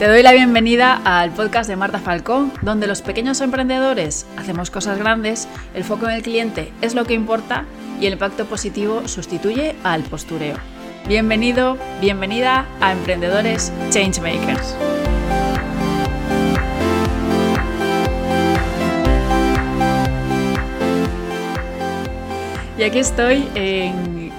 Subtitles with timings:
[0.00, 4.96] Te doy la bienvenida al podcast de Marta Falcón, donde los pequeños emprendedores hacemos cosas
[4.96, 7.66] grandes, el foco en el cliente es lo que importa
[8.00, 10.56] y el impacto positivo sustituye al postureo.
[11.06, 14.74] Bienvenido, bienvenida a Emprendedores Changemakers.
[22.78, 23.46] Y aquí estoy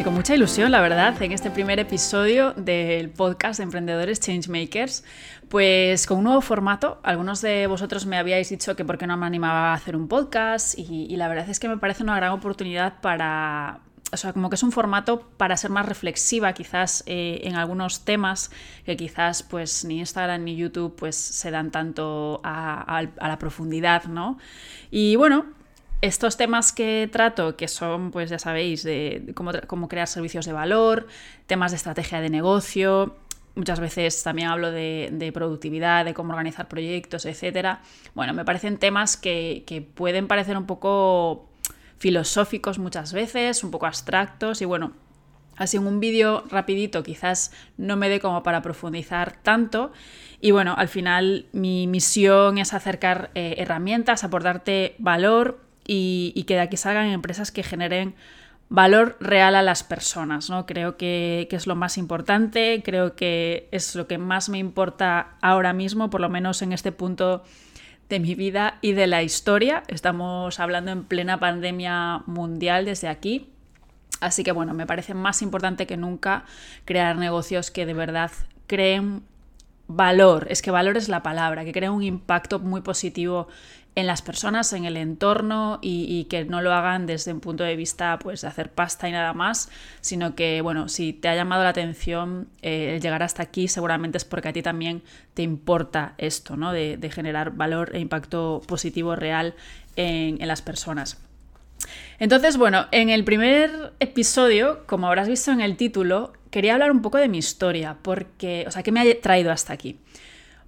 [0.04, 5.04] con mucha ilusión, la verdad, en este primer episodio del podcast de Emprendedores Changemakers,
[5.50, 7.00] pues con un nuevo formato.
[7.04, 10.08] Algunos de vosotros me habíais dicho que por qué no me animaba a hacer un
[10.08, 14.50] podcast y, la verdad es que me parece una gran oportunidad para, o sea, como
[14.50, 18.50] que es un formato para ser más reflexiva quizás eh, en algunos temas
[18.86, 24.06] que quizás pues ni Instagram ni YouTube pues se dan tanto a, a la profundidad,
[24.06, 24.40] ¿no?
[24.90, 25.46] Y bueno,
[26.02, 31.08] estos temas que trato, que son, pues ya sabéis, de cómo, crear servicios de valor,
[31.46, 33.16] temas de estrategia de negocio,
[33.56, 37.78] muchas veces también hablo de, productividad, de cómo organizar proyectos, etc.
[38.16, 41.50] Bueno, me parecen temas que, que, pueden parecer un poco
[41.98, 44.94] filosóficos muchas veces, un poco abstractos y bueno,
[45.56, 49.92] así en un vídeo rapidito quizás no me dé como para profundizar tanto.
[50.40, 56.62] Y bueno, al final mi misión es acercar eh, herramientas, aportarte valor y, que de
[56.62, 58.16] aquí salgan empresas que generen
[58.70, 60.66] valor real a las personas, ¿no?
[60.66, 65.74] Creo que, es lo más importante, creo que es lo que más me importa ahora
[65.74, 67.44] mismo, por lo menos en este punto
[68.10, 69.84] de mi vida y de la historia.
[69.88, 73.50] Estamos hablando en plena pandemia mundial desde aquí.
[74.22, 76.46] Así que bueno, me parece más importante que nunca
[76.86, 78.32] crear negocios que de verdad
[78.68, 79.24] creen
[79.96, 83.48] valor, es que valor es la palabra, que creen un impacto muy positivo
[83.96, 87.76] en las personas, en el entorno y, que no lo hagan desde un punto de
[87.76, 91.64] vista pues, de hacer pasta y nada más, sino que, bueno, si te ha llamado
[91.64, 95.04] la atención eh, llegar hasta aquí, seguramente es porque a ti también
[95.34, 96.72] te importa esto, ¿no?
[96.72, 99.54] De, generar valor e impacto positivo real
[99.98, 101.20] en, en las personas.
[102.20, 107.02] Entonces, bueno, en el primer episodio, como habrás visto en el título, quería hablar un
[107.02, 109.98] poco de mi historia, porque, o sea, ¿qué me ha traído hasta aquí?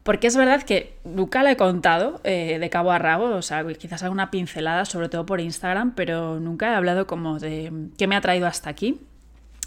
[0.03, 3.65] Porque es verdad que nunca la he contado eh, de cabo a rabo, o sea,
[3.65, 8.17] quizás alguna pincelada, sobre todo por Instagram, pero nunca he hablado como de qué me
[8.17, 8.99] ha traído hasta aquí.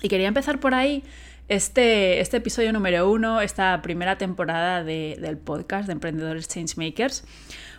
[0.02, 1.02] Y quería empezar por ahí
[1.48, 7.24] este, este episodio número uno, esta primera temporada del podcast de Emprendedores Changemakers,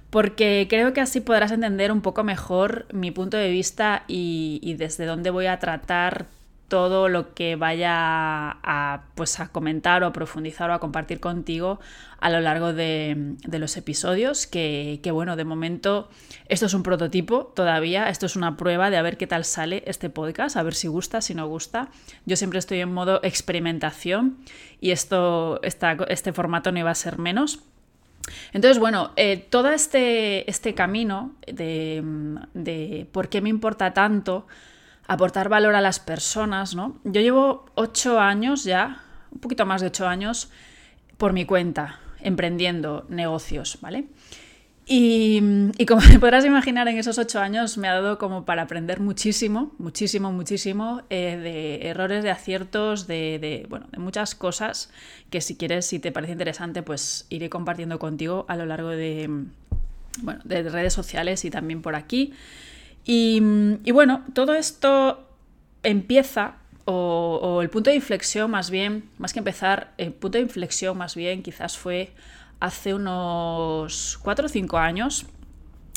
[0.10, 5.06] porque creo que así podrás entender un poco mejor mi punto de vista y desde
[5.06, 6.26] dónde voy a tratar
[6.68, 11.80] todo lo que vaya a, pues a comentar o a profundizar o a compartir contigo
[12.20, 16.10] a lo largo de, los episodios, que, bueno, de momento
[16.50, 19.84] esto es un prototipo todavía, esto es una prueba de a ver qué tal sale
[19.86, 21.90] este podcast, a ver si gusta, si no gusta.
[22.26, 24.38] Yo siempre estoy en modo experimentación
[24.82, 27.64] y esto, este formato no iba a ser menos.
[28.52, 32.04] Entonces, bueno, eh, todo este, este camino de,
[32.54, 34.48] de por qué me importa tanto
[35.08, 37.00] aportar valor a las personas, ¿no?
[37.04, 40.50] Yo llevo ocho años ya, un poquito más de ocho años,
[41.18, 44.08] por mi cuenta, emprendiendo negocios, ¿vale?
[44.90, 45.42] Y,
[45.86, 49.74] como te podrás imaginar, en esos ocho años me ha dado como para aprender muchísimo,
[49.78, 54.90] muchísimo, muchísimo eh, de errores, de aciertos, de, bueno, de muchas cosas
[55.30, 59.30] que si quieres, si te parece interesante, pues iré compartiendo contigo a lo largo de,
[60.22, 62.34] bueno, de redes sociales y también por aquí.
[63.10, 63.40] Y,
[63.94, 65.26] bueno, todo esto
[65.82, 70.98] empieza, o, el punto de inflexión más bien, más que empezar, el punto de inflexión
[70.98, 72.12] más bien quizás fue
[72.60, 75.26] hace unos 4 o 5 años,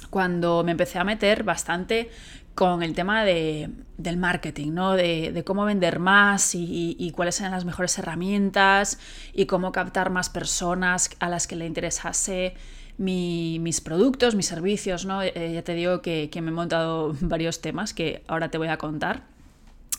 [0.09, 2.11] cuando me empecé a meter bastante
[2.55, 4.93] con el tema de, del marketing, ¿no?
[4.93, 9.01] De, cómo vender más y, y, cuáles eran las mejores herramientas
[9.33, 12.55] y cómo captar más personas a las que le interesase
[13.01, 15.23] mis productos, mis servicios, ¿no?
[15.23, 18.77] Eh, ya te digo que, me he montado varios temas que ahora te voy a
[18.77, 19.23] contar.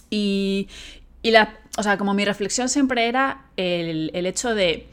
[0.09, 0.67] Y,
[1.23, 4.87] la, o sea, como mi reflexión siempre era el, el hecho de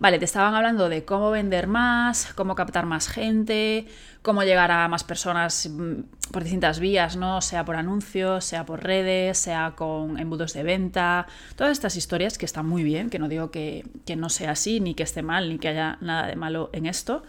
[0.00, 3.88] Vale, te estaban hablando de cómo vender más, cómo captar más gente,
[4.22, 7.40] cómo llegar a más personas mm, por distintas vías, ¿no?
[7.40, 12.46] Sea por anuncios, sea por redes, sea con embudos de venta, todas estas historias que
[12.46, 13.84] están muy bien, que no digo que,
[14.16, 17.24] no sea así, ni que esté mal, ni que haya nada de malo en esto.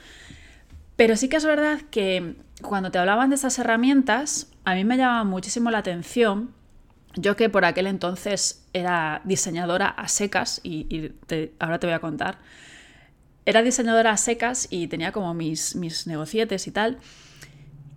[0.96, 4.98] Pero sí que es verdad que cuando te hablaban de estas herramientas, a mí me
[4.98, 6.54] llamaba muchísimo la atención
[7.22, 11.12] yo que por aquel entonces era diseñadora a secas, y,
[11.60, 12.38] ahora te voy a contar,
[13.46, 16.98] era diseñadora a secas y tenía como mis, mis negocietes y tal.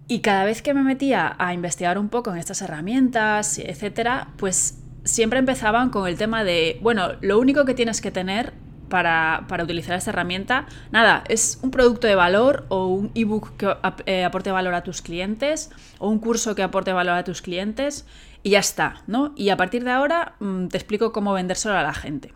[0.09, 4.79] Y cada vez que me metía a investigar un poco en estas herramientas, etcétera, pues
[5.05, 8.53] siempre empezaban con el tema de, bueno, lo único que tienes que tener
[8.93, 10.67] para, utilizar esta herramienta.
[10.91, 13.75] Nada, es un producto de valor o un ebook que
[14.05, 18.05] eh, aporte valor a tus clientes o un curso que aporte valor a tus clientes
[18.43, 19.33] y ya está, ¿no?
[19.37, 22.33] Y a partir de ahora mm, te explico cómo vendérselo a la gente.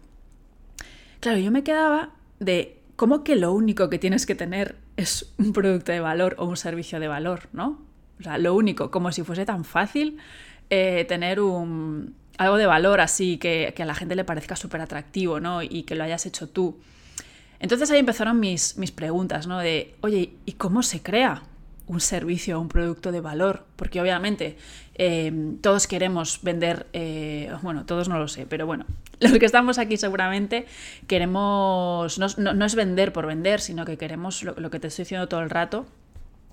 [1.21, 5.53] Claro, yo me quedaba de cómo que lo único que tienes que tener es un
[5.53, 7.81] producto de valor o un servicio de valor, ¿no?
[8.21, 10.19] O sea, lo único, como si fuese tan fácil
[10.71, 15.41] eh, tener un, algo de valor así, que, a la gente le parezca súper atractivo,
[15.41, 15.63] ¿no?
[15.63, 16.79] Y que lo hayas hecho tú.
[17.59, 19.59] Entonces ahí empezaron mis, mis preguntas, ¿no?
[19.59, 21.43] De, oye, ¿y cómo se crea
[21.87, 23.65] un servicio o un producto de valor?
[23.77, 24.57] Porque obviamente
[24.95, 28.87] eh, todos queremos vender, eh, bueno, todos no lo sé, pero bueno,
[29.21, 30.67] los que estamos aquí seguramente
[31.07, 35.41] queremos, no, es vender por vender, sino que queremos lo, que te estoy diciendo todo
[35.41, 35.87] el rato,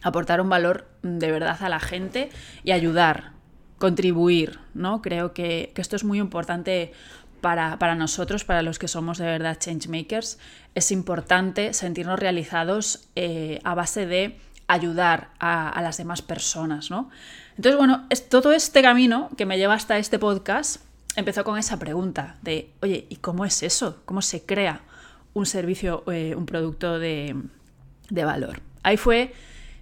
[0.02, 2.30] aportar un valor de verdad a la gente
[2.64, 3.32] y ayudar,
[3.78, 5.02] contribuir, ¿no?
[5.02, 6.92] Creo que, esto es muy importante
[7.40, 10.40] para, nosotros, para los que somos de verdad changemakers.
[10.76, 17.10] Es importante sentirnos realizados eh, a base de ayudar a, las demás personas, ¿no?
[17.56, 20.81] Entonces, bueno, es, todo este camino que me lleva hasta este podcast
[21.15, 24.01] empezó con esa pregunta de, oye, ¿y cómo es eso?
[24.06, 24.81] ¿Cómo se crea
[25.33, 27.36] un servicio, eh, un producto de,
[28.10, 28.62] de valor?
[28.81, 29.33] Ahí fue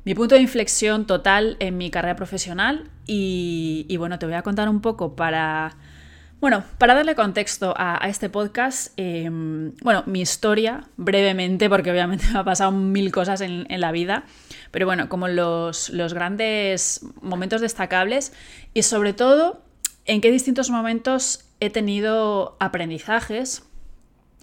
[0.03, 4.67] mi punto de inflexión total en mi carrera profesional y, bueno, te voy a contar
[4.69, 5.75] un poco para,
[6.41, 12.39] bueno, para darle contexto a, este podcast, em, bueno, mi historia brevemente, porque obviamente me
[12.39, 14.25] ha pasado mil cosas en, la vida,
[14.71, 18.33] pero bueno, como los, los grandes momentos destacables
[18.73, 19.61] y sobre todo
[20.05, 23.63] en qué distintos momentos he tenido aprendizajes,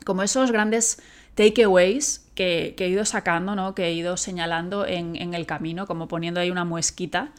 [0.05, 1.03] como esos grandes
[1.35, 3.75] takeaways que, he ido sacando, ¿no?
[3.75, 7.33] que he ido señalando en, el camino, como poniendo ahí una muesquita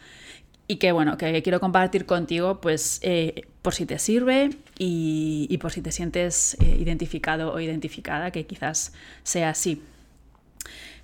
[0.71, 5.71] y que bueno, que quiero compartir contigo, pues eh, por si te sirve y, por
[5.71, 8.94] si te sientes eh, identificado o identificada, que quizás
[9.24, 9.81] sea así.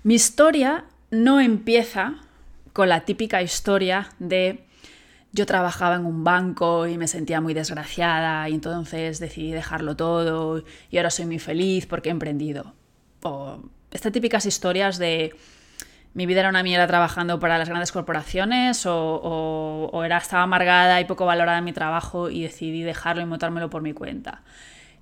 [0.04, 2.14] Mi historia no empieza
[2.72, 4.64] con la típica historia de
[5.32, 10.62] yo trabajaba en un banco y me sentía muy desgraciada y entonces decidí dejarlo todo
[10.92, 12.72] y ahora soy muy feliz porque he emprendido
[13.90, 15.34] estas típicas historias de
[16.16, 21.04] mi vida era una mierda trabajando para las grandes corporaciones o, era, estaba amargada y
[21.04, 24.40] poco valorada en mi trabajo y decidí dejarlo y montármelo por mi cuenta.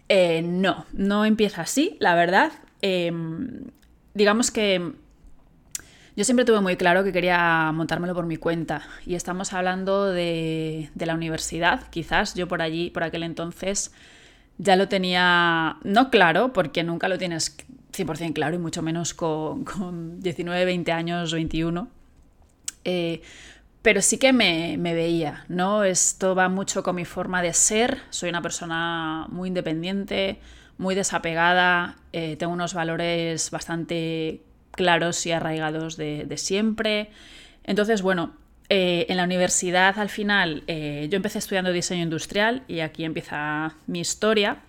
[0.08, 2.50] Eh, no, no empieza así, la verdad.
[2.82, 3.62] Em,
[4.14, 4.92] digamos que
[6.16, 10.90] yo siempre tuve muy claro que quería montármelo por mi cuenta y estamos hablando de,
[10.96, 13.92] de la universidad, quizás yo por allí, por aquel entonces,
[14.58, 17.56] ya lo tenía, no claro, porque nunca lo tienes
[17.94, 19.64] 100% claro y mucho menos con,
[20.20, 21.88] 19, 20 años, 21.
[22.84, 23.22] Eh,
[23.82, 25.84] pero sí que me, veía, ¿no?
[25.84, 28.00] Esto va mucho con mi forma de ser.
[28.10, 30.40] Soy una persona muy independiente,
[30.78, 34.40] muy desapegada, eh, tengo unos valores bastante
[34.72, 37.10] claros y arraigados de, siempre.
[37.62, 38.34] Entonces, bueno,
[38.70, 44.00] eh, en la universidad al final yo empecé estudiando diseño industrial y aquí empieza mi
[44.00, 44.62] historia.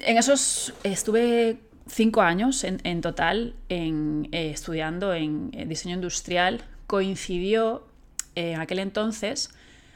[0.00, 1.58] En esos estuve
[1.92, 6.62] cinco años en, total en, eh, estudiando en, diseño industrial.
[6.86, 7.86] Coincidió
[8.34, 9.50] en aquel entonces,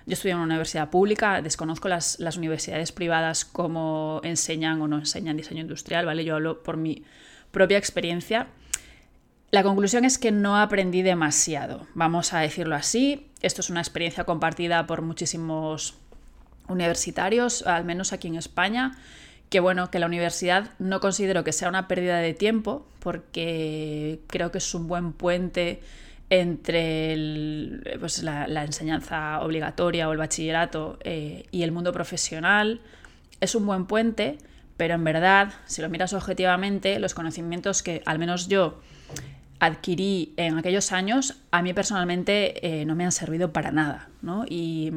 [0.04, 5.36] yo estudié en una universidad pública, desconozco las, universidades privadas cómo enseñan o no enseñan
[5.36, 6.24] diseño industrial, ¿vale?
[6.24, 7.02] Yo hablo por mi
[7.50, 8.48] propia experiencia.
[9.50, 13.28] La conclusión es que no aprendí demasiado, vamos a decirlo así.
[13.40, 15.94] Esto es una experiencia compartida por muchísimos
[16.68, 18.98] universitarios, al menos aquí en España
[19.48, 24.50] que bueno, que la universidad no considero que sea una pérdida de tiempo, porque creo
[24.50, 25.80] que es un buen puente
[26.30, 32.80] entre pues, la, enseñanza obligatoria o el bachillerato eh, y el mundo profesional.
[33.40, 34.38] Es un buen puente,
[34.76, 38.80] pero en verdad, si lo miras objetivamente, los conocimientos que al menos yo
[39.60, 44.44] adquirí en aquellos años, a mí personalmente eh, no me han servido para nada, ¿no?
[44.48, 44.92] Y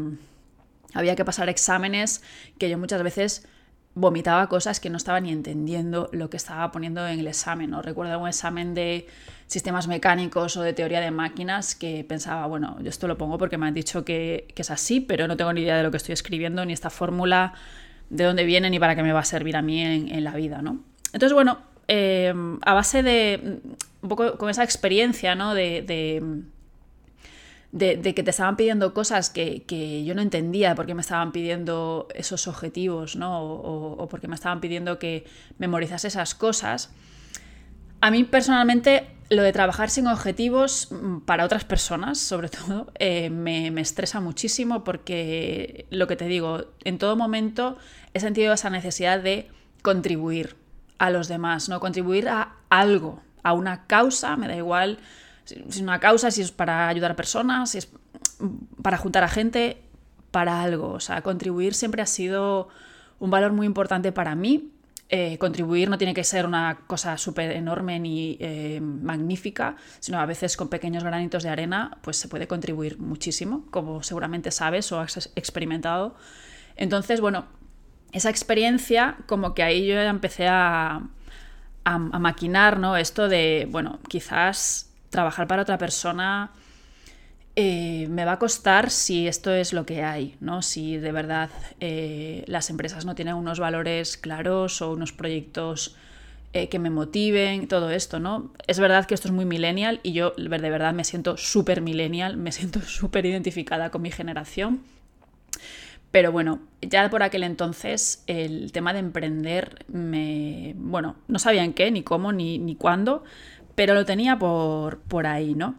[0.94, 2.24] había que pasar exámenes
[2.58, 3.48] que yo muchas veces
[3.96, 7.72] vomitaba cosas que no estaba ni entendiendo lo que estaba poniendo en el examen.
[7.72, 7.82] ¿no?
[7.82, 9.08] Recuerdo un examen de
[9.48, 13.58] sistemas mecánicos o de teoría de máquinas que pensaba, bueno, yo esto lo pongo porque
[13.58, 16.14] me han dicho que, es así, pero no tengo ni idea de lo que estoy
[16.14, 17.54] escribiendo, ni esta fórmula,
[18.10, 20.62] de dónde viene, ni para qué me va a servir a mí en, la vida.
[20.62, 20.80] ¿no?
[21.14, 23.60] Entonces, bueno, eh, a base de
[24.02, 25.54] un poco con esa experiencia ¿no?
[25.54, 26.24] de de,
[27.78, 32.48] que te estaban pidiendo cosas que, yo no entendía por qué me estaban pidiendo esos
[32.48, 33.44] objetivos, ¿no?
[33.44, 35.26] O, porque me estaban pidiendo que
[35.60, 36.92] memorizase esas cosas.
[38.02, 43.30] A mí personalmente lo de trabajar sin objetivos mm, para otras personas, sobre todo, eh,
[43.30, 47.78] me, estresa muchísimo porque lo que te digo, en todo momento
[48.16, 49.48] he sentido esa necesidad de
[49.84, 50.56] contribuir
[50.98, 51.80] a los demás, ¿no?
[51.80, 54.98] Contribuir a algo, a una causa, me da igual
[55.50, 57.90] si es una causa, si es para ayudar a personas, si es
[58.82, 59.82] para juntar a gente,
[60.32, 60.92] para algo.
[60.92, 62.70] O sea, contribuir siempre ha sido
[63.20, 64.72] un valor muy importante para mí.
[65.12, 70.26] Eh, contribuir no tiene que ser una cosa súper enorme ni eh, magnífica, sino a
[70.28, 75.00] veces con pequeños granitos de arena, pues se puede contribuir muchísimo, como seguramente sabes o
[75.00, 76.16] has experimentado.
[76.76, 77.46] Entonces, bueno,
[78.12, 81.02] esa experiencia, como que ahí yo empecé a,
[81.84, 82.96] a, maquinar, ¿no?
[82.96, 86.52] Esto de, bueno, quizás trabajar para otra persona
[87.56, 90.62] eh, me va a costar si esto es lo que hay, ¿no?
[90.62, 91.50] Si de verdad
[91.82, 95.96] eh, las empresas no tienen unos valores claros o unos proyectos
[96.54, 98.54] eh, que me motiven, todo esto, ¿no?
[98.68, 102.38] Es verdad que esto es muy millennial y yo de verdad me siento súper millennial,
[102.38, 104.82] me siento súper identificada con mi generación.
[106.12, 110.74] Pero bueno, ya por aquel entonces el tema de emprender me...
[110.78, 113.24] Bueno, no sabía en qué, ni cómo, ni, ni cuándo,
[113.80, 115.76] pero lo tenía por, por ahí, ¿no?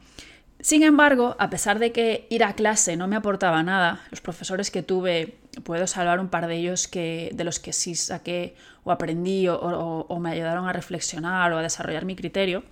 [0.59, 4.71] Sin embargo, a pesar de que ir a clase no me aportaba nada, los profesores
[4.71, 8.55] que tuve, puedo salvar un par de ellos que, de los que sí saqué
[8.85, 12.65] o aprendí o, o me ayudaron a reflexionar o a desarrollar mi criterio,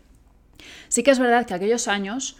[0.88, 2.38] sí que es verdad que aquellos años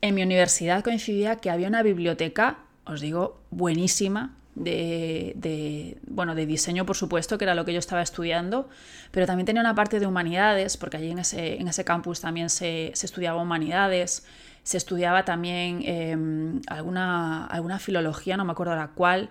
[0.00, 4.34] en mi universidad coincidía que había una biblioteca os digo, buenísima.
[4.62, 8.68] De, bueno, de diseño, por supuesto, que era lo que yo estaba estudiando,
[9.10, 12.50] pero también tenía una parte de humanidades, porque allí en ese, en ese campus también
[12.50, 14.24] se, estudiaba humanidades,
[14.62, 19.30] se estudiaba también em, alguna, alguna filología, no me acuerdo la cuál,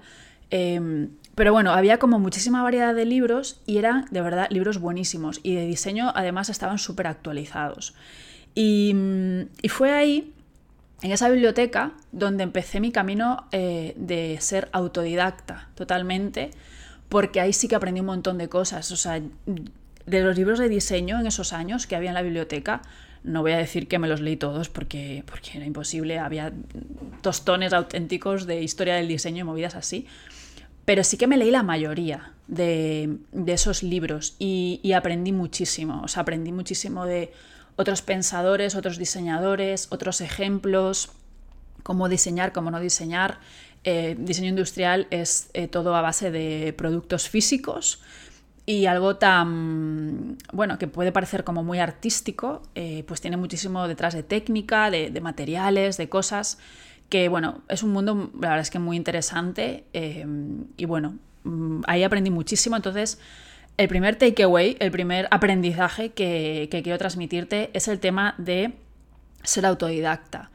[0.50, 5.40] em, pero bueno, había como muchísima variedad de libros y eran de verdad libros buenísimos
[5.44, 7.94] y de diseño además estaban súper actualizados.
[8.56, 8.94] Y,
[9.62, 10.34] y fue ahí
[11.02, 16.52] en esa biblioteca donde empecé mi camino eh, de ser autodidacta totalmente,
[17.08, 18.92] porque ahí sí que aprendí un montón de cosas.
[18.92, 19.22] O sea,
[20.06, 22.82] de los libros de diseño en esos años que había en la biblioteca,
[23.24, 26.54] no voy a decir que me los leí todos porque, porque era imposible, había
[27.22, 30.06] tostones auténticos de historia del diseño y movidas así,
[30.86, 36.08] pero sí que me leí la mayoría de, esos libros y, y aprendí muchísimo, o
[36.08, 37.32] sea, aprendí muchísimo de
[37.80, 41.14] otros pensadores, otros diseñadores, otros ejemplos,
[41.82, 43.40] cómo diseñar, cómo no diseñar.
[43.86, 48.02] Eh, diseño industrial es eh, todo a base de productos físicos
[48.66, 54.14] y algo tan, bueno, que puede parecer como muy artístico, eh, pues tiene muchísimo detrás
[54.14, 56.58] de técnica, de, de, materiales, de cosas,
[57.08, 59.86] que bueno, es un mundo, la verdad es que muy interesante
[60.76, 63.20] y bueno, mm, ahí aprendí muchísimo, entonces
[63.80, 68.74] el primer takeaway, el primer aprendizaje que, quiero transmitirte es el tema de
[69.44, 70.52] ser autodidacta.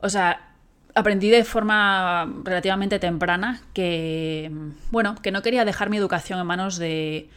[0.00, 0.50] O sea,
[0.94, 4.52] aprendí de forma relativamente temprana que,
[4.90, 7.30] bueno, que no quería dejar mi educación en manos de,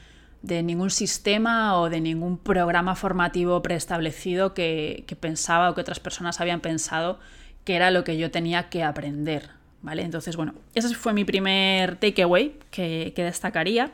[0.43, 6.59] ningún sistema o de ningún programa formativo preestablecido que, pensaba o que otras personas habían
[6.59, 7.17] pensado
[7.63, 9.51] que era lo que yo tenía que aprender.
[9.83, 10.01] ¿Vale?
[10.01, 13.93] Entonces, bueno, ese fue mi primer takeaway que, que destacaría.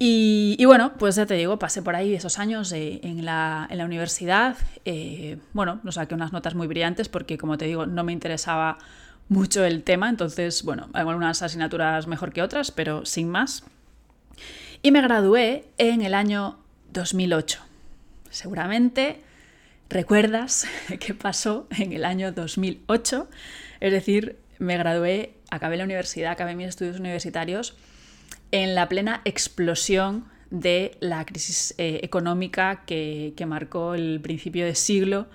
[0.00, 3.84] Y, bueno, pues ya te digo, pasé por ahí esos años en, la, en, la,
[3.84, 4.56] universidad.
[4.84, 8.78] Eh, bueno, no saqué unas notas muy brillantes porque, como te digo, no me interesaba
[9.28, 10.08] mucho el tema.
[10.08, 13.64] Entonces, bueno, algunas asignaturas mejor que otras, pero sin más.
[14.82, 16.60] Y me gradué en el año
[16.92, 17.60] 2008.
[18.30, 19.20] Seguramente
[19.88, 20.68] recuerdas
[21.00, 23.28] qué pasó en el año 2008.
[23.80, 27.76] Es decir, me gradué, acabé la universidad, acabé mis estudios universitarios
[28.50, 35.26] en la plena explosión de la crisis eh, económica que, marcó el principio de siglo,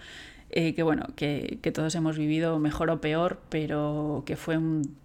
[0.49, 4.97] eh, que bueno, que, todos hemos vivido mejor o peor, pero que fue un,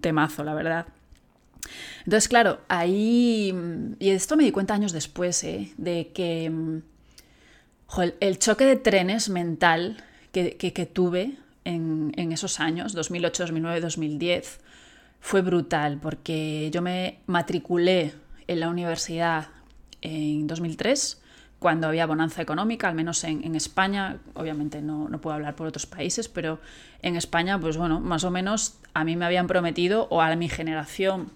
[0.00, 0.86] temazo, la verdad.
[2.04, 3.54] Entonces, claro, ahí,
[3.98, 6.52] y esto me di cuenta años después, eh, de que
[8.20, 14.60] el choque de trenes mental que, tuve en, en, esos años, 2008, 2009, 2010,
[15.24, 18.12] fue brutal porque yo me matriculé
[18.46, 19.46] en la universidad
[20.02, 21.22] en 2003
[21.58, 25.86] cuando había bonanza económica, al menos en, España, obviamente no, no, puedo hablar por otros
[25.86, 26.60] países, pero
[27.00, 30.50] en España, pues bueno, más o menos a mí me habían prometido, o a mi
[30.50, 31.30] generación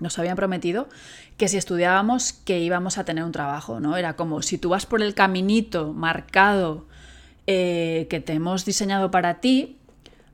[0.00, 0.90] nos habían prometido,
[1.38, 3.96] que si estudiábamos que íbamos a tener un trabajo, ¿no?
[3.96, 6.84] Era como si tú vas por el caminito marcado
[7.46, 9.78] eh, que te hemos diseñado para ti,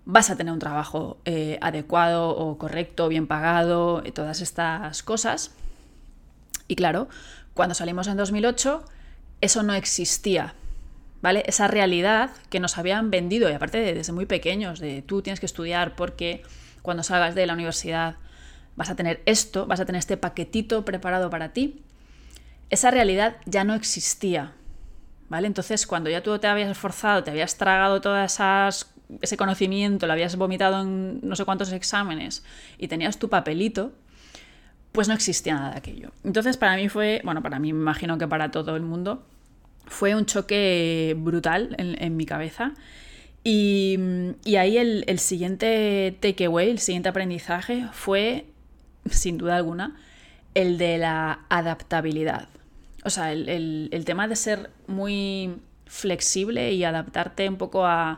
[0.04, 5.52] vas a tener un trabajo eh, adecuado o correcto, bien pagado, y todas estas cosas.
[6.68, 7.08] Y claro,
[7.54, 8.84] cuando salimos en 2008,
[9.40, 10.54] eso no existía,
[11.22, 11.42] ¿vale?
[11.46, 15.40] Esa realidad que nos habían vendido, y aparte de, desde muy pequeños, de tú tienes
[15.40, 16.42] que estudiar porque
[16.82, 18.16] cuando salgas de la universidad
[18.76, 21.82] vas a tener esto, vas a tener este paquetito preparado para ti.
[22.70, 24.54] esa realidad ya no existía.
[25.28, 25.46] ¿Vale?
[25.46, 30.12] Entonces, cuando ya tú te habías esforzado, te habías tragado todas esas ese conocimiento, lo
[30.12, 32.44] habías vomitado en no sé cuántos exámenes
[32.78, 33.92] y tenías tu papelito,
[34.92, 36.10] pues no existía nada de aquello.
[36.24, 39.24] Entonces para mí fue, bueno, para mí me imagino que para todo el mundo,
[39.86, 42.74] fue un choque brutal en, mi cabeza.
[43.42, 43.98] Y,
[44.56, 48.46] ahí el, siguiente takeaway, el siguiente aprendizaje fue,
[49.10, 49.96] sin duda alguna,
[50.54, 52.48] el de la adaptabilidad.
[53.04, 58.16] O sea, el, el tema de ser muy flexible y adaptarte un poco a,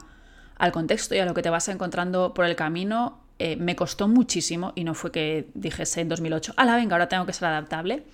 [0.63, 4.07] al contexto y a lo que te vas encontrando por el camino, eh, me costó
[4.07, 8.05] muchísimo y no fue que dijese en 2008, la venga, ahora tengo que ser adaptable.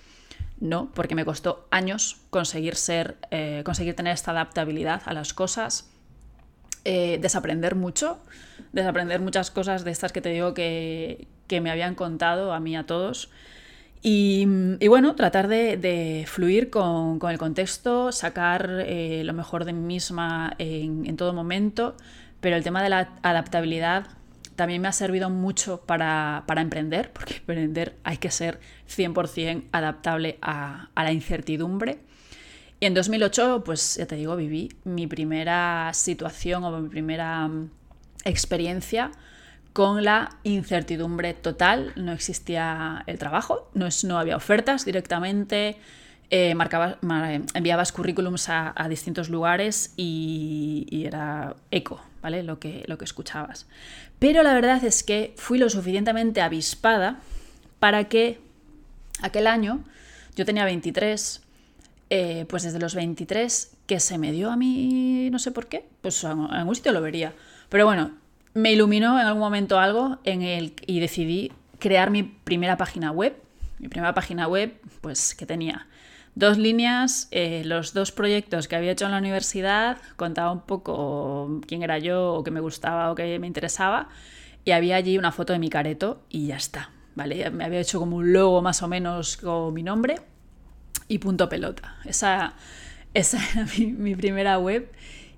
[0.59, 5.91] No, porque me costó años conseguir ser, eh, conseguir tener esta adaptabilidad a las cosas,
[6.85, 8.17] eh, desaprender mucho,
[8.73, 12.87] desaprender muchas cosas de estas que te digo que, me habían contado a mí a
[12.87, 13.29] todos.
[14.01, 14.47] Y,
[14.87, 21.33] bueno, tratar de, fluir con, el contexto, sacar lo mejor de mí misma en todo
[21.33, 21.95] momento,
[22.41, 24.07] pero el tema de la adaptabilidad
[24.59, 30.89] también me ha servido mucho para, emprender, porque emprender hay que ser 100% adaptable a,
[30.97, 31.99] la incertidumbre.
[32.81, 37.69] Y en 2008, pues ya te digo, viví mi primera situación o mi primera mm,
[38.25, 39.11] experiencia
[39.71, 41.93] con la incertidumbre total.
[41.95, 45.77] No existía el trabajo, no, no había ofertas directamente,
[46.31, 46.53] eh,
[47.53, 53.67] enviabas currículums a, distintos lugares y, y, era eco, Lo que, lo que escuchabas.
[54.19, 57.19] Pero la verdad es que fui lo suficientemente avispada
[57.79, 58.39] para que
[59.21, 59.83] aquel año,
[60.35, 61.41] yo tenía 23,
[62.09, 65.85] eh, pues desde los 23, que se me dio a mí, no sé por qué,
[66.01, 67.33] pues en algún sitio lo vería.
[67.69, 68.11] Pero bueno,
[68.53, 73.35] me iluminó en algún momento algo en el, y decidí crear mi primera página web.
[73.79, 75.87] Mi primera página web, pues que tenía
[76.39, 81.59] dos líneas, eh, los dos proyectos que había hecho en la universidad, contaba un poco
[81.67, 84.07] quién era yo, o qué me gustaba, o qué me interesaba,
[84.63, 87.49] y había allí una foto de mi careto y ya está, ¿vale?
[87.51, 90.15] Me había hecho como un logo más o menos con mi nombre
[91.09, 91.97] y punto pelota.
[92.05, 92.53] Esa,
[93.13, 94.89] esa era mi, primera web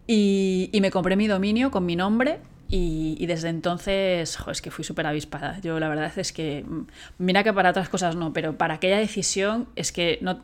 [0.05, 5.07] y, me compré mi dominio con mi nombre y, desde entonces, es que fui súper
[5.07, 5.59] avispada.
[5.61, 6.87] Yo la verdad es que, mm,
[7.17, 10.41] mira que para otras cosas no, pero para aquella decisión es que no,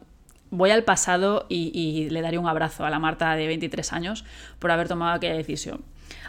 [0.50, 4.26] voy al pasado y, le daré un abrazo a la Marta de 23 años
[4.60, 5.82] por haber tomado aquella decisión.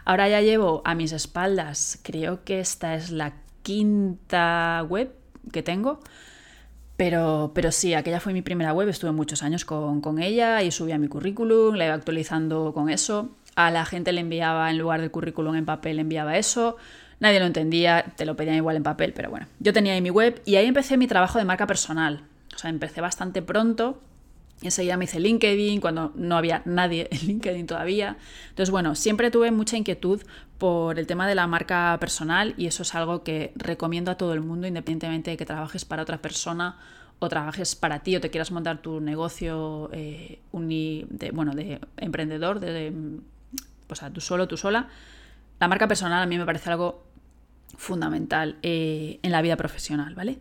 [0.04, 5.12] Ahora ya llevo a mis espaldas, creo que esta es la quinta web
[5.52, 6.00] que tengo.
[6.96, 10.72] Pero, pero sí, aquella fue mi primera web, estuve muchos años con, con ella y
[10.72, 13.36] subía mi currículum, la iba actualizando con eso.
[13.54, 16.76] A la gente le enviaba, en lugar del currículum en papel, le enviaba eso.
[17.20, 19.46] Nadie lo entendía, te lo pedían igual en papel, pero bueno.
[19.60, 22.24] Yo tenía ahí mi web y ahí empecé mi trabajo de marca personal.
[22.58, 24.00] O sea, empecé bastante pronto
[24.60, 28.16] Enseguida me hice LinkedIn cuando no había nadie en LinkedIn todavía.
[28.48, 30.22] Entonces, bueno, siempre tuve mucha inquietud
[30.58, 34.32] por el tema de la marca personal y eso es algo que recomiendo a todo
[34.34, 36.76] el mundo, independientemente de que trabajes para otra persona
[37.20, 42.58] o trabajes para ti o te quieras montar tu negocio eh, de, bueno, de emprendedor,
[42.58, 42.92] de,
[43.86, 44.88] pues tú solo, tú sola.
[45.60, 47.04] La marca personal a mí me parece algo
[47.76, 50.40] fundamental eh, en la vida profesional, ¿vale?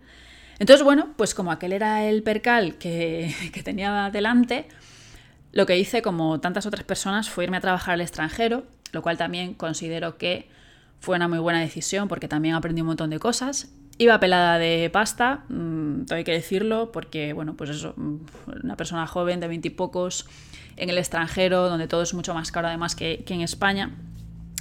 [0.60, 4.68] Entonces, bueno, pues como aquel era el percal que, tenía delante,
[5.52, 9.18] lo que hice, como tantas otras personas, fue irme a trabajar al extranjero, lo cual
[9.18, 10.50] también considero que
[11.00, 13.72] fue una muy buena decisión porque también aprendí un montón de cosas.
[14.00, 18.18] Iba pelada de pasta, mmm, hay que decirlo, porque, bueno, pues eso, mm,
[18.64, 20.28] una persona joven de veintipocos
[20.76, 23.92] en el extranjero, donde todo es mucho más caro además que en España,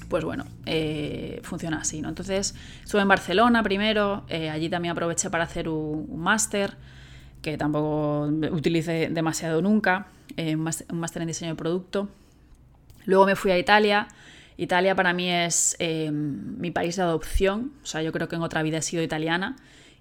[0.09, 2.09] pues bueno, eh, funciona así, ¿no?
[2.09, 6.77] Entonces, estuve en Barcelona primero, eh, allí también aproveché para hacer un, máster,
[7.43, 12.09] que tampoco utilicé demasiado nunca, eh, un máster en diseño de producto.
[13.05, 14.09] Luego me fui a Italia.
[14.57, 18.63] Italia para mí es mi país de adopción, o sea, yo creo que en otra
[18.63, 19.57] vida he sido italiana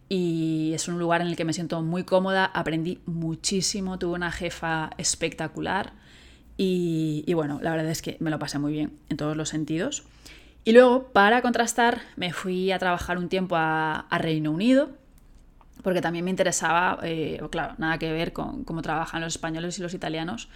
[0.07, 4.31] y es un lugar en el que me siento muy cómoda, aprendí muchísimo, tuve una
[4.31, 5.91] jefa espectacular
[6.57, 10.03] y, bueno, la verdad es que me lo pasé muy bien en todos los sentidos.
[10.63, 14.89] Y luego, para contrastar, me fui a trabajar un tiempo a, Reino Unido,
[15.83, 19.81] porque también me interesaba, eh, claro, nada que ver con cómo trabajan los españoles y
[19.81, 20.49] los italianos,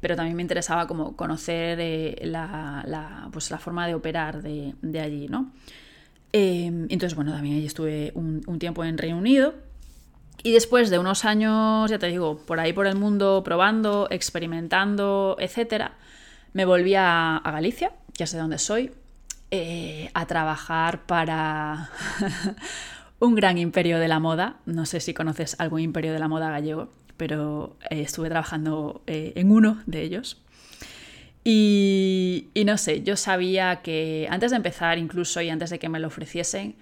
[0.00, 5.52] pero también me interesaba conocer eh, la, pues la, forma de operar de, allí, ¿no?
[6.32, 9.54] Eh, entonces, bueno, también allí estuve un tiempo en Reino Unido
[10.42, 15.36] y después de unos años, ya te digo, por ahí por el mundo, probando, experimentando,
[15.40, 15.92] etc.,
[16.52, 18.92] me volví a, Galicia, que es de donde soy,
[19.50, 21.90] eh, a trabajar para
[23.18, 24.56] un gran imperio de la moda.
[24.66, 29.32] No sé si conoces algún imperio de la moda gallego, pero eh, estuve trabajando eh,
[29.36, 30.40] en uno de ellos.
[31.42, 35.88] Y, y, no sé, yo sabía que antes de empezar incluso y antes de que
[35.88, 36.76] me lo ofreciesen,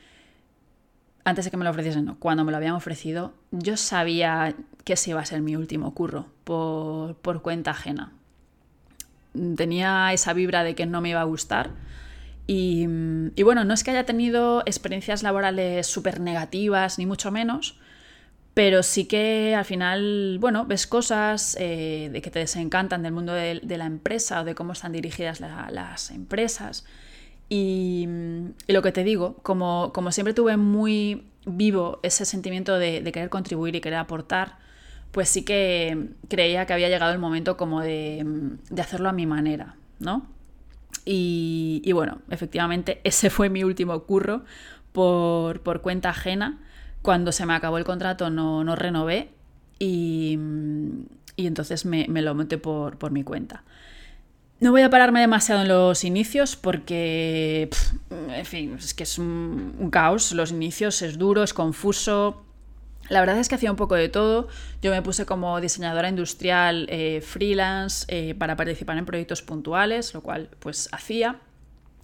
[1.25, 4.55] antes de que me lo ofreciesen, no, cuando me lo habían ofrecido, yo sabía
[4.85, 8.13] que ese iba a ser mi último curro por, por cuenta ajena.
[9.57, 11.71] Tenía esa vibra de que no me iba a gustar.
[12.47, 12.87] Y,
[13.37, 17.79] y bueno, no es que haya tenido experiencias laborales súper negativas, ni mucho menos,
[18.55, 23.33] pero sí que al final, bueno, ves cosas eh, de que te desencantan del mundo
[23.33, 26.85] de, la empresa o de cómo están dirigidas las empresas.
[27.55, 28.09] Y,
[28.67, 33.77] lo que te digo, como, como, siempre tuve muy vivo ese sentimiento de, querer contribuir
[33.77, 34.57] y querer aportar,
[35.11, 38.25] pues sí que creía que había llegado el momento como de,
[38.81, 40.27] hacerlo a mi manera, ¿no?
[41.05, 44.45] Y, bueno, efectivamente ese fue mi último curro
[44.93, 46.59] por, cuenta ajena.
[47.03, 49.29] Cuando se me acabó el contrato no, no renové
[49.79, 50.39] y,
[51.37, 53.63] entonces me, lo monté por, por mi cuenta.
[54.63, 57.69] No voy a pararme demasiado en los inicios porque,
[58.29, 60.31] en fin, es que es un, caos.
[60.31, 62.45] Los inicios es duro, es confuso.
[63.09, 64.47] La verdad es que hacía un poco de todo.
[64.81, 70.21] Yo me puse como diseñadora industrial eh, freelance eh, para participar en proyectos puntuales, lo
[70.21, 71.41] cual pues hacía.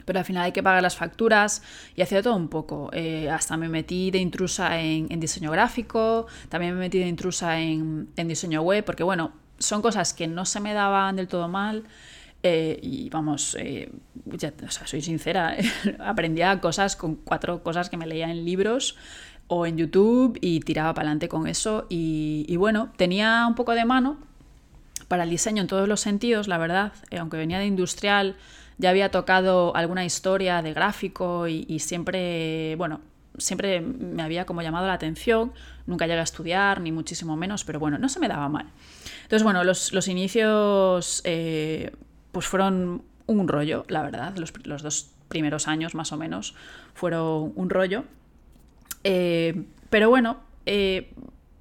[0.05, 1.63] Pero al final hay que pagar las facturas
[1.95, 2.91] y hacía todo un poco.
[2.93, 8.09] Eh, hasta me metí de intrusa en, diseño gráfico, también me metí de intrusa en
[8.17, 11.85] diseño web, porque bueno, son cosas que no se me daban del todo mal
[12.43, 13.91] eh, y vamos, eh,
[14.85, 15.57] soy sincera,
[15.99, 18.97] aprendía cosas con cuatro cosas que me leía en libros
[19.49, 21.87] o en YouTube y tiraba para adelante con eso.
[21.89, 24.19] Y, bueno, tenía un poco de mano
[25.09, 28.37] para el diseño en todos los sentidos, la verdad, eh, aunque venía de industrial,
[28.77, 33.01] ya había tocado alguna historia de gráfico y, siempre, bueno,
[33.39, 35.53] siempre me había como llamado la atención,
[35.87, 38.67] nunca llegué a estudiar, ni muchísimo menos, pero bueno, no se me daba mal.
[39.23, 41.23] Entonces, bueno, los, los inicios
[42.33, 44.37] pues fueron un rollo, la verdad.
[44.37, 46.55] Los, dos primeros años más o menos
[46.95, 48.05] fueron un rollo.
[49.05, 51.15] Eh, pero bueno, eh,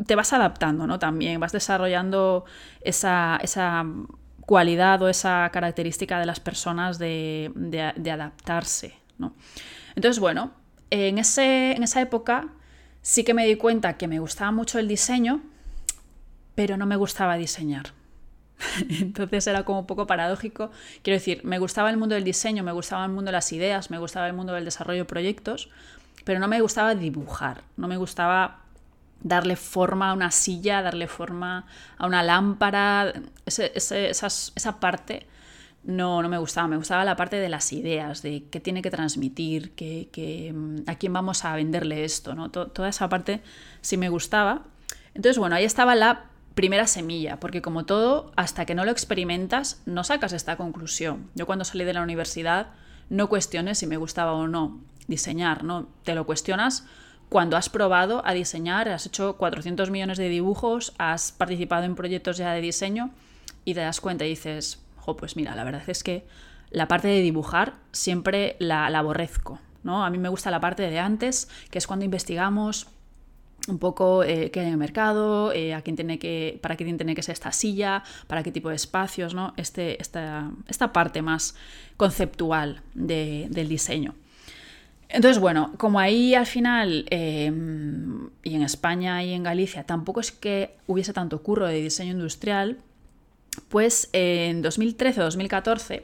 [0.06, 1.00] te vas adaptando, ¿no?
[1.00, 2.46] También vas desarrollando
[2.82, 3.40] esa,
[4.42, 7.52] cualidad o esa característica de las personas de,
[8.12, 9.34] adaptarse, ¿no?
[9.96, 10.52] Entonces, bueno,
[10.90, 12.48] en, ese, en esa época
[13.02, 15.42] sí que me di cuenta que me gustaba mucho el diseño,
[16.56, 17.97] pero no me gustaba diseñar.
[18.90, 20.72] Entonces era como un poco paradójico.
[21.02, 23.92] Quiero decir, me gustaba el mundo del diseño, me gustaba el mundo de las ideas,
[23.92, 25.70] me gustaba el mundo del desarrollo de proyectos,
[26.24, 28.62] pero no me gustaba dibujar, no me gustaba
[29.22, 31.66] darle forma a una silla, darle forma
[31.98, 33.14] a una lámpara,
[33.46, 35.28] esa parte
[35.84, 38.92] no, no me gustaba, me gustaba la parte de las ideas, de qué tiene que
[38.92, 40.54] transmitir, que,
[40.86, 42.52] a quién vamos a venderle esto, ¿no?
[42.52, 43.42] toda esa parte
[43.82, 44.64] sí me gustaba.
[45.14, 46.26] Entonces, bueno, ahí estaba la
[46.58, 51.30] primera semilla, porque como todo, hasta que no lo experimentas, no sacas esta conclusión.
[51.36, 52.72] Yo cuando salí de la universidad
[53.10, 55.88] no cuestioné si me gustaba o no diseñar, ¿no?
[56.04, 56.88] Te lo cuestionas
[57.30, 62.38] cuando has probado a diseñar, has hecho 400 millones de dibujos, has participado en proyectos
[62.38, 63.12] ya de diseño
[63.64, 66.26] y te das cuenta y dices, jo, pues mira, la verdad es que
[66.72, 70.04] la parte de dibujar siempre la, la aborrezco, ¿no?
[70.04, 72.88] A mí me gusta la parte de antes, que es cuando investigamos,
[73.68, 76.98] un poco eh, qué hay en el mercado, eh, a quién tiene que, para quién
[76.98, 79.54] tiene que ser esta silla, para qué tipo de espacios, ¿no?
[79.58, 81.56] Este, esta, esta parte más
[81.98, 84.16] conceptual del diseño.
[85.10, 90.32] Entonces, bueno, como ahí al final, em, y en España y en Galicia, tampoco es
[90.32, 92.78] que hubiese tanto curro de diseño industrial,
[93.70, 96.04] pues en 2013 o 2014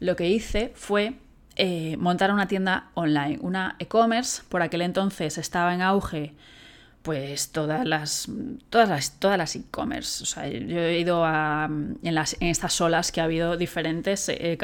[0.00, 1.14] lo que hice fue
[1.56, 6.34] eh, montar una tienda online, una e-commerce, por aquel entonces estaba en auge
[7.06, 8.28] pues todas las
[8.68, 10.24] todas las todas las e-commerce.
[10.24, 14.28] O sea, yo he ido a, en, las, en estas olas que ha habido diferentes,
[14.28, 14.58] he,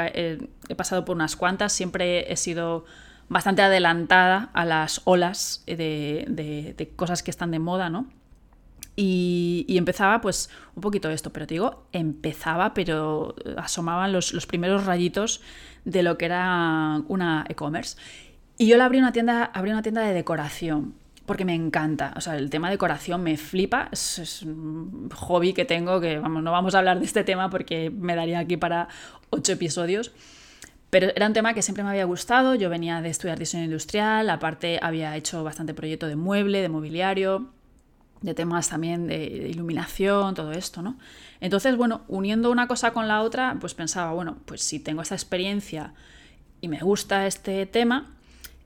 [0.76, 2.85] pasado por unas cuantas, siempre he sido
[3.28, 8.11] bastante adelantada a las olas de, de, cosas que están de moda, ¿no?
[8.96, 14.46] Y, y, empezaba pues un poquito esto, pero te digo, empezaba, pero asomaban los, los
[14.46, 15.42] primeros rayitos
[15.85, 17.96] de lo que era una e-commerce.
[18.59, 21.00] Y yo le abrí una tienda, abrí una tienda de decoración
[21.32, 22.12] porque me encanta.
[22.14, 23.88] O sea, el tema de decoración me flipa.
[23.90, 27.88] Es, un hobby que tengo que, vamos, no vamos a hablar de este tema porque
[27.88, 28.88] me daría aquí para
[29.30, 30.12] ocho episodios.
[30.90, 32.54] Pero era un tema que siempre me había gustado.
[32.54, 37.48] Yo venía de estudiar diseño industrial, aparte había hecho bastante proyecto de mueble, de mobiliario,
[38.20, 40.98] de temas también de iluminación, todo esto, ¿no?
[41.40, 45.14] Entonces, bueno, uniendo una cosa con la otra, pues pensaba, bueno, pues si tengo esta
[45.14, 45.94] experiencia
[46.60, 48.18] y me gusta este tema,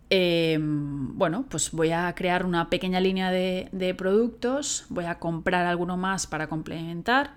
[0.08, 5.96] Em, bueno, pues voy a crear una pequeña línea de, productos, voy a comprar alguno
[5.96, 7.34] más para complementar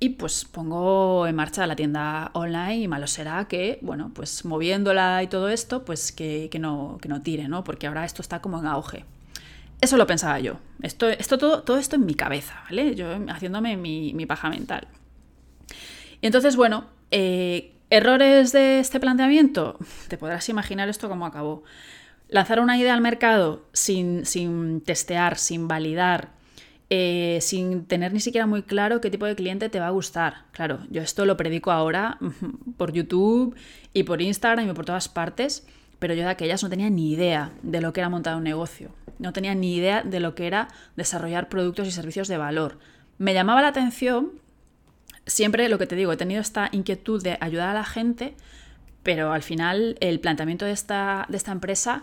[0.00, 5.22] y pues pongo en marcha la tienda online y malo será que, bueno, pues moviéndola
[5.22, 7.64] y todo esto, pues que, que, no, que no tire, ¿no?
[7.64, 9.04] Porque ahora esto está como en auge.
[9.80, 10.58] Eso lo pensaba yo.
[10.82, 12.94] Esto, esto todo, todo esto en mi cabeza, ¿vale?
[12.94, 14.88] Yo haciéndome mi, mi paja mental.
[16.20, 19.78] Y entonces, bueno, eh, errores de este planteamiento.
[20.08, 21.62] Te podrás imaginar esto cómo acabó.
[22.28, 26.30] Lanzar una idea al mercado sin, sin testear, sin validar,
[26.90, 30.44] eh, sin tener ni siquiera muy claro qué tipo de cliente te va a gustar.
[30.52, 32.18] Claro, yo esto lo predico ahora
[32.76, 33.56] por YouTube
[33.92, 35.66] y por Instagram y por todas partes,
[35.98, 38.90] pero yo de aquellas no tenía ni idea de lo que era montar un negocio,
[39.18, 42.78] no tenía ni idea de lo que era desarrollar productos y servicios de valor.
[43.18, 44.32] Me llamaba la atención,
[45.26, 48.34] siempre lo que te digo, he tenido esta inquietud de ayudar a la gente,
[49.04, 52.02] pero al final el planteamiento de esta, de esta empresa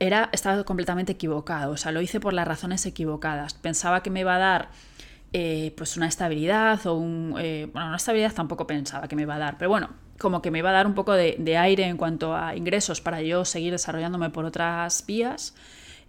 [0.00, 3.54] era, estaba completamente equivocado, o sea, lo hice por las razones equivocadas.
[3.54, 4.68] Pensaba que me iba a dar
[5.32, 7.34] eh, pues una estabilidad o un...
[7.38, 10.50] Eh, bueno, una estabilidad tampoco pensaba que me iba a dar, pero bueno, como que
[10.50, 13.72] me iba a dar un poco de, aire en cuanto a ingresos para yo seguir
[13.72, 15.54] desarrollándome por otras vías.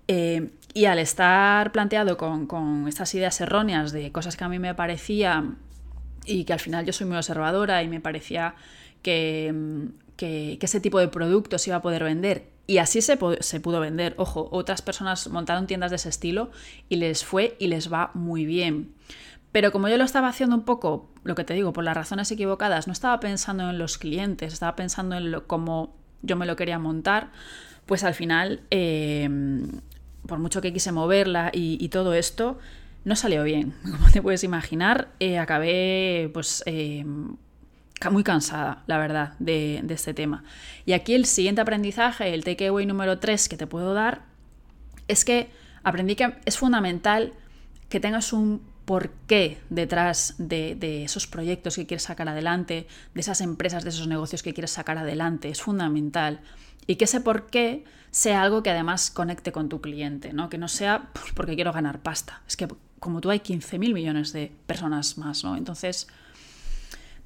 [0.08, 4.58] Eh, y al estar planteado con, con, estas ideas erróneas de cosas que a mí
[4.58, 5.58] me parecían
[6.26, 8.56] y que al final yo soy muy observadora y me parecía
[9.08, 14.14] que, que, ese tipo de productos iba a poder vender y así se, pudo vender.
[14.18, 16.52] Ojo, otras personas montaron tiendas de ese estilo
[16.90, 18.94] y les fue y les va muy bien.
[19.54, 22.30] Pero como yo lo estaba haciendo un poco, lo que te digo, por las razones
[22.30, 26.58] equivocadas, no estaba pensando en los clientes, estaba pensando en lo, cómo yo me lo
[26.58, 27.32] quería montar,
[27.86, 29.30] pues al final, eh,
[30.28, 32.60] por mucho que quise moverla y, todo esto,
[33.06, 33.74] no salió bien.
[33.84, 37.06] Como te puedes imaginar, eh, acabé pues eh,
[38.12, 40.44] muy cansada, la verdad, de, este tema.
[40.86, 44.22] Y aquí el siguiente aprendizaje, el takeaway número 3 que te puedo dar,
[45.08, 45.50] es que
[45.84, 47.34] aprendí que es fundamental
[47.90, 53.84] que tengas un porqué detrás de, esos proyectos que quieres sacar adelante, de esas empresas,
[53.84, 55.50] de esos negocios que quieres sacar adelante.
[55.50, 56.40] Es fundamental.
[56.86, 60.50] Y que ese porqué sea algo que además conecte con tu cliente, ¿no?
[60.50, 62.42] Que no sea porque quiero ganar pasta.
[62.48, 62.68] Es que
[63.00, 65.58] como tú hay 15.000 millones de personas más, ¿no?
[65.58, 66.08] Entonces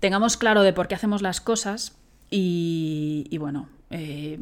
[0.01, 1.95] tengamos claro de por qué hacemos las cosas
[2.29, 4.39] y, bueno, eh,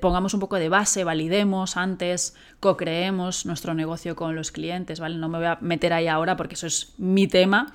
[0.00, 5.16] pongamos un poco de base, validemos antes, co-creemos nuestro negocio con los clientes, ¿vale?
[5.16, 7.74] No me voy a meter ahí ahora porque eso es mi tema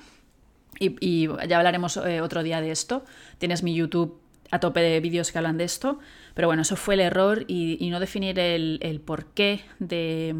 [0.78, 3.04] y, ya hablaremos eh, otro día de esto.
[3.38, 6.00] Tienes mi YouTube a tope de vídeos que hablan de esto,
[6.34, 10.34] pero bueno, eso fue el error y, no definir el, el porqué de,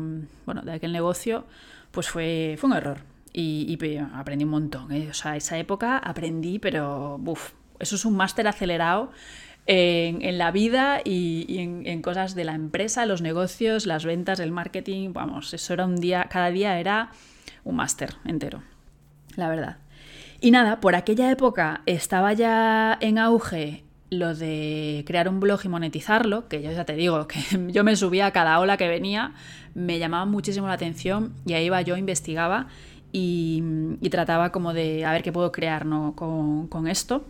[0.46, 1.44] bueno, de aquel negocio,
[1.92, 3.09] pues fue, fue un error.
[3.32, 3.78] Y,
[4.14, 4.92] aprendí un montón.
[4.92, 5.08] ¿eh?
[5.10, 9.12] O sea, esa época aprendí, pero buf, eso es un máster acelerado
[9.66, 15.12] en, la vida y, en, cosas de la empresa, los negocios, las ventas, el marketing.
[15.12, 17.10] Vamos, eso era un día, cada día era
[17.64, 18.62] un máster entero,
[19.36, 19.78] la verdad.
[20.40, 25.68] Y nada, por aquella época estaba ya en auge lo de crear un blog y
[25.68, 29.34] monetizarlo, que yo ya te digo, que yo me subía a cada ola que venía,
[29.74, 32.66] me llamaba muchísimo la atención y ahí iba yo, investigaba
[33.12, 36.14] y, trataba como de a ver qué puedo crear ¿no?
[36.16, 37.24] con, esto.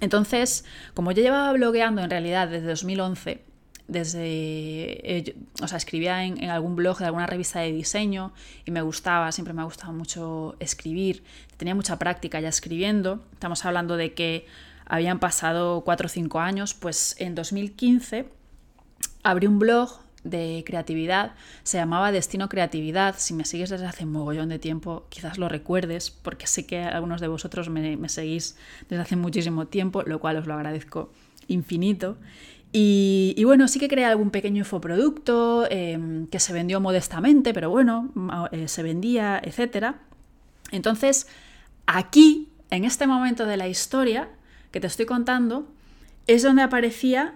[0.00, 3.42] Entonces, como yo llevaba blogueando en realidad desde 2011,
[3.86, 8.32] desde, eh, o sea, escribía en, algún blog de alguna revista de diseño
[8.64, 11.22] y me gustaba, siempre me ha gustado mucho escribir,
[11.56, 14.46] tenía mucha práctica ya escribiendo, estamos hablando de que
[14.86, 18.28] habían pasado 4 o 5 años, pues en 2015
[19.22, 23.14] abrí un blog de creatividad se llamaba Destino Creatividad.
[23.18, 26.82] Si me sigues desde hace un mogollón de tiempo, quizás lo recuerdes, porque sé que
[26.82, 28.56] algunos de vosotros me, seguís
[28.88, 31.12] desde hace muchísimo tiempo, lo cual os lo agradezco
[31.46, 32.16] infinito.
[32.76, 38.10] Y, bueno, sí que creé algún pequeño infoproducto em, que se vendió modestamente, pero bueno,
[38.50, 39.94] eh, se vendía, etc.
[40.72, 41.28] Entonces,
[41.86, 44.28] aquí, en este momento de la historia
[44.72, 45.68] que te estoy contando,
[46.26, 47.34] es donde aparecía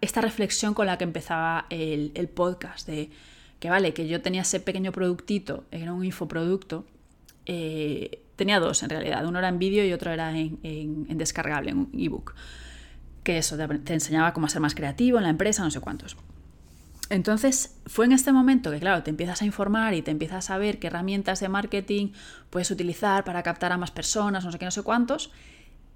[0.00, 3.10] esta reflexión con la que empezaba el, podcast, de
[3.60, 6.86] que vale, que yo tenía ese pequeño productito, era un infoproducto,
[7.44, 11.78] eh, tenía dos en realidad, uno era en vídeo y otro era en, descargable, en
[11.78, 12.34] un ebook,
[13.24, 16.16] que eso te, enseñaba cómo ser más creativo en la empresa, no sé cuántos.
[17.08, 20.58] Entonces fue en este momento que, claro, te empiezas a informar y te empiezas a
[20.58, 22.08] ver qué herramientas de marketing
[22.50, 25.30] puedes utilizar para captar a más personas, no sé qué, no sé cuántos.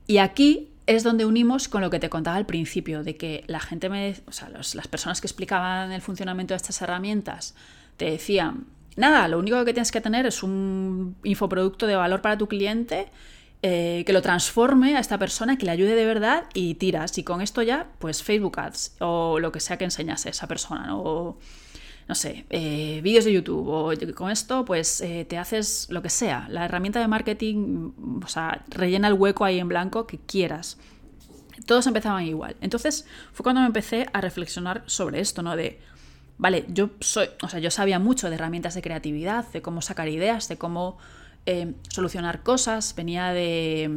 [0.07, 3.60] Y aquí es donde unimos con lo que te contaba al principio, de que la
[3.60, 7.54] gente me, o sea, las personas que explicaban el funcionamiento de estas herramientas
[7.96, 8.66] te decían,
[8.96, 13.08] nada, lo único que tienes que tener es un infoproducto de valor para tu cliente
[13.62, 17.18] eh, que lo transforme a esta persona, que le ayude de verdad y tiras.
[17.18, 20.86] Y con esto ya, pues Facebook Ads o lo que sea que enseñase esa persona,
[20.86, 21.36] ¿no?
[22.10, 26.10] No sé, eh, vídeos de YouTube o con esto pues eh, te haces lo que
[26.10, 26.48] sea.
[26.50, 30.76] La herramienta de marketing, o sea, rellena el hueco ahí en blanco que quieras.
[31.66, 32.56] Todos empezaban igual.
[32.60, 35.54] Entonces fue cuando me empecé a reflexionar sobre esto, ¿no?
[35.54, 35.78] De,
[36.36, 40.08] vale, yo soy, o sea, yo sabía mucho de herramientas de creatividad, de cómo sacar
[40.08, 40.98] ideas, de cómo
[41.52, 43.90] eh, solucionar cosas, venía de,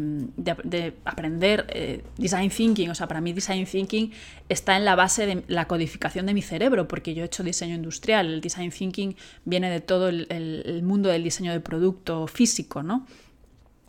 [1.05, 4.11] aprender eh, design thinking, o sea, para mí design thinking
[4.49, 7.75] está en la base de la codificación de mi cerebro, porque yo he hecho diseño
[7.75, 13.05] industrial, el design thinking viene de todo el, mundo del diseño de producto físico, ¿no?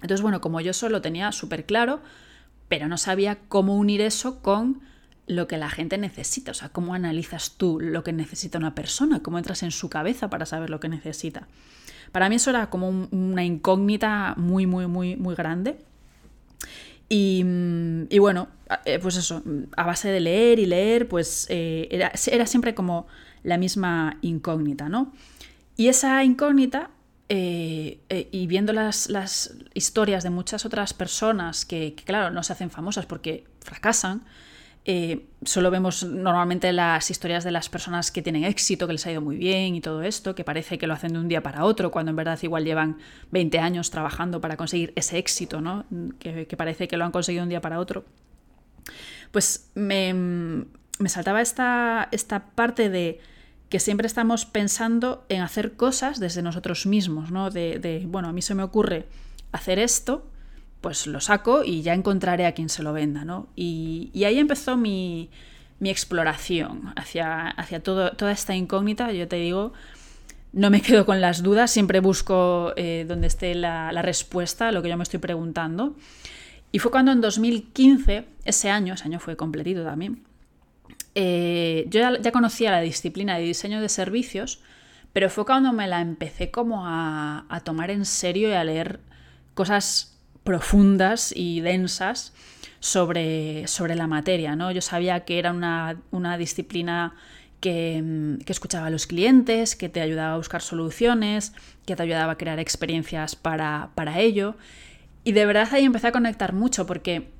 [0.03, 2.03] Entonces, bueno, como yo eso lo tenía súper claro,
[2.68, 4.83] pero no sabía cómo unir eso con
[5.27, 9.22] lo que la gente necesita, o sea, cómo analizas tú lo que necesita una persona,
[9.22, 11.48] cómo entras en su cabeza para saber lo que necesita.
[12.14, 15.81] Para mí eso era como una incógnita muy, muy, muy, muy grande.
[17.09, 17.42] Y,
[18.20, 18.46] bueno,
[18.85, 19.42] eh, pues eso,
[19.77, 23.09] a base de leer y leer, pues eh, era, siempre como
[23.42, 25.12] la misma incógnita, ¿no?
[25.77, 26.90] Y esa incógnita,
[27.29, 27.98] eh,
[28.31, 33.42] y viendo las, historias de muchas otras personas que, claro, no se hacen famosas porque
[33.59, 34.22] fracasan,
[34.87, 39.12] eh, solo vemos normalmente las historias de las personas que tienen éxito, que les ha
[39.12, 41.64] ido muy bien y todo esto, que parece que lo hacen de un día para
[41.64, 42.99] otro, cuando en verdad igual llevan
[43.31, 45.87] 20 años trabajando para conseguir ese éxito, ¿no?
[46.18, 48.05] que, parece que lo han conseguido un día para otro.
[49.33, 50.66] Pues me,
[51.07, 53.20] saltaba esta, esta parte de
[53.70, 57.51] que siempre estamos pensando en hacer cosas desde nosotros mismos, ¿no?
[57.51, 59.07] De, de, bueno, a mí se me ocurre
[59.51, 60.31] hacer esto,
[60.85, 63.47] pues lo saco y ya encontraré a quien se lo venda, ¿no?
[63.57, 65.31] Y, ahí empezó mi,
[65.81, 69.73] exploración hacia, toda esta incógnita, yo te digo,
[70.53, 74.83] no me quedo con las dudas, siempre busco eh, donde esté la, respuesta a lo
[74.83, 75.97] que yo me estoy preguntando.
[76.70, 80.23] Y fue cuando en 2015, ese año, ese año fue completito también,
[81.14, 84.61] eh, yo ya, conocía la disciplina de diseño de servicios,
[85.14, 89.01] pero fue cuando me la empecé como a tomar en serio y a leer
[89.55, 90.13] cosas
[90.44, 92.33] profundas y densas
[92.85, 94.54] sobre, sobre la materia.
[94.57, 94.70] ¿no?
[94.70, 97.14] Yo sabía que era una, disciplina
[97.61, 101.54] que, escuchaba a los clientes, que te ayudaba a buscar soluciones,
[101.87, 104.54] que te ayudaba a crear experiencias para, ello.
[105.24, 107.30] Y de verdad ahí empecé a conectar mucho porque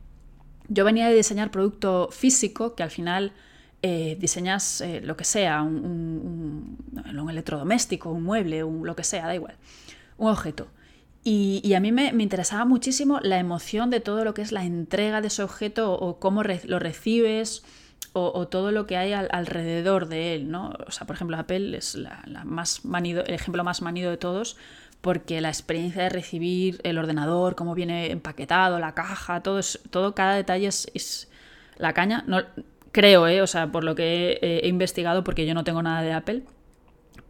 [0.68, 3.32] yo venía de diseñar producto físico, que al final
[3.82, 9.26] eh, diseñas eh, lo que sea, un, un, electrodoméstico, un mueble, un, lo que sea,
[9.26, 9.56] da igual,
[10.16, 10.68] un objeto.
[11.26, 15.22] Y, a mí me, interesaba muchísimo la emoción de todo lo que es la entrega
[15.22, 17.64] de ese objeto o, cómo lo recibes
[18.12, 20.74] o, todo lo que hay alrededor de él, ¿no?
[20.87, 24.58] O sea, por ejemplo, Apple es la, más manido, el ejemplo más manido de todos
[25.00, 30.14] porque la experiencia de recibir el ordenador, cómo viene empaquetado, la caja, todo, es, todo
[30.14, 31.30] cada detalle es,
[31.76, 32.24] la caña.
[32.26, 32.42] No,
[32.92, 33.42] creo, ¿eh?
[33.42, 36.44] O sea, por lo que he investigado, porque yo no tengo nada de Apple,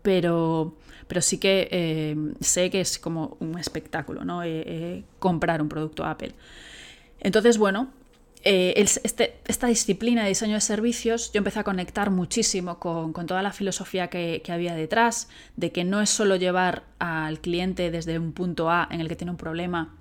[0.04, 4.42] pero pero sí que eh, sé que es como un espectáculo, ¿no?
[4.42, 6.32] Eh, eh, comprar un producto Apple.
[7.20, 7.90] Entonces, bueno,
[8.42, 13.52] este, esta disciplina de diseño de servicios, yo empecé a conectar muchísimo con, toda la
[13.52, 18.70] filosofía que, había detrás, de que no es solo llevar al cliente desde un punto
[18.70, 19.94] A en el que tiene un problema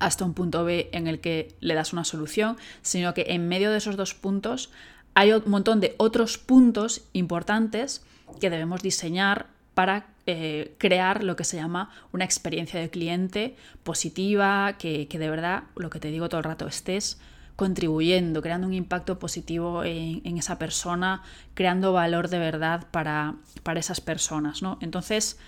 [0.00, 3.70] hasta un punto B en el que le das una solución, sino que en medio
[3.70, 4.70] de esos dos puntos
[5.14, 8.02] hay un montón de otros puntos importantes
[8.38, 14.76] que debemos diseñar para eh, crear lo que se llama una experiencia de cliente positiva,
[14.78, 17.18] que, de verdad, lo que te digo todo el rato, estés
[17.56, 21.22] contribuyendo, creando un impacto positivo en, esa persona,
[21.54, 24.62] creando valor de verdad para, para esas personas.
[24.62, 24.78] ¿no?
[24.80, 25.38] Entonces,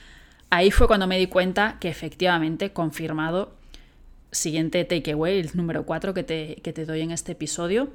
[0.50, 3.54] ahí fue cuando me di cuenta que efectivamente, confirmado,
[4.30, 7.90] siguiente takeaway, el número 4 que te, que te doy en este episodio,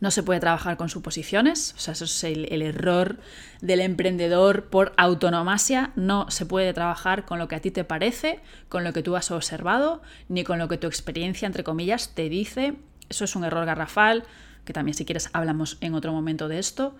[0.00, 3.18] no se puede trabajar con suposiciones, o sea, eso es el, error
[3.60, 5.92] del emprendedor por autonomasia.
[5.96, 9.16] No se puede trabajar con lo que a ti te parece, con lo que tú
[9.16, 12.74] has observado, ni con lo que tu experiencia, entre comillas, te dice.
[13.08, 14.24] Eso es un error garrafal,
[14.64, 16.96] que también si quieres hablamos en otro momento de esto,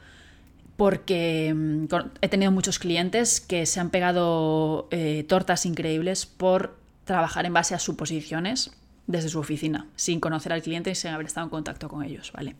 [0.76, 1.86] porque mm,
[2.20, 7.74] he tenido muchos clientes que se han pegado eh, tortas increíbles por trabajar en base
[7.74, 8.72] a suposiciones
[9.06, 12.32] desde su oficina, sin conocer al cliente y sin haber estado en contacto con ellos,
[12.32, 12.56] ¿vale?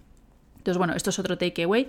[0.64, 1.88] Entonces, bueno, esto es otro takeaway.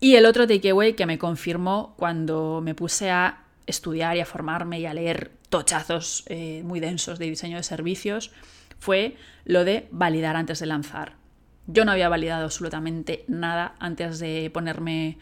[0.00, 4.80] Y el otro takeaway que me confirmó cuando me puse a estudiar y a formarme
[4.80, 8.30] y a leer tochazos eh, muy densos de diseño de servicios
[8.78, 11.16] fue lo de validar antes de lanzar.
[11.66, 15.18] Yo no había validado absolutamente nada antes de ponerme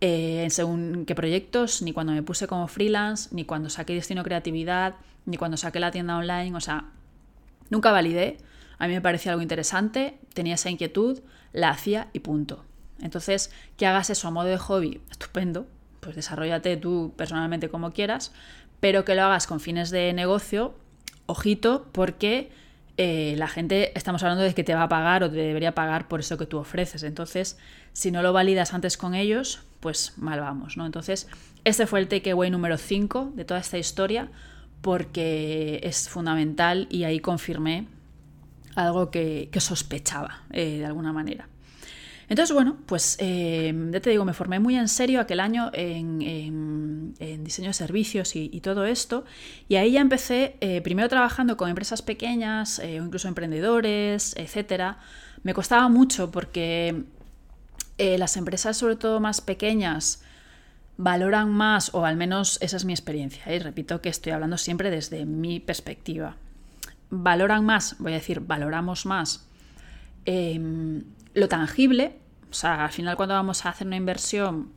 [0.00, 4.22] eh, en según qué proyectos, ni cuando me puse como freelance, ni cuando saqué Destino
[4.22, 6.54] Creatividad, ni cuando saqué la tienda online.
[6.54, 6.90] O sea,
[7.70, 8.38] Nunca validé,
[8.78, 11.20] a mí me parecía algo interesante, tenía esa inquietud,
[11.52, 12.64] la hacía y punto.
[13.00, 15.66] Entonces, que hagas eso a modo de hobby, estupendo,
[16.00, 18.32] pues desarrollate tú personalmente como quieras,
[18.80, 20.74] pero que lo hagas con fines de negocio,
[21.26, 22.50] ojito, porque
[22.96, 26.08] eh, la gente, estamos hablando de que te va a pagar o te debería pagar
[26.08, 27.02] por eso que tú ofreces.
[27.02, 27.58] Entonces,
[27.92, 30.86] si no lo validas antes con ellos, pues mal vamos, ¿no?
[30.86, 31.28] Entonces,
[31.64, 34.30] este fue el takeaway número 5 de toda esta historia,
[34.80, 37.86] porque es fundamental y ahí confirmé
[38.86, 41.48] algo que, sospechaba eh, de alguna manera.
[42.28, 47.14] Entonces, bueno, pues eh, ya te digo, me formé muy en serio aquel año en,
[47.42, 49.24] diseño de servicios y, todo esto.
[49.66, 54.96] Y ahí ya empecé, eh, primero trabajando con empresas pequeñas o incluso emprendedores, etc.
[55.42, 57.04] Me costaba mucho porque
[57.98, 60.22] las empresas, sobre todo más pequeñas,
[60.98, 64.90] valoran más, o al menos esa es mi experiencia, y repito que estoy hablando siempre
[64.90, 66.36] desde mi perspectiva,
[67.10, 69.48] valoran más, voy a decir, valoramos más
[70.24, 71.04] em,
[71.34, 72.18] lo tangible,
[72.50, 74.72] o sea, al final cuando vamos a hacer una inversión,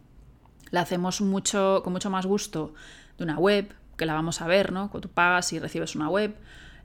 [0.72, 2.74] la hacemos mucho, con mucho más gusto
[3.18, 4.90] de una web, que la vamos a ver, ¿no?
[4.90, 6.36] Cuando tú pagas y recibes una web,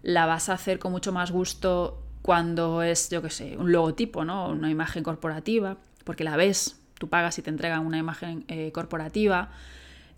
[0.03, 4.25] la vas a hacer con mucho más gusto cuando es, yo qué sé, un logotipo,
[4.25, 4.49] ¿no?
[4.49, 9.51] Una imagen corporativa, porque la ves, tú pagas y te entregan una imagen eh, corporativa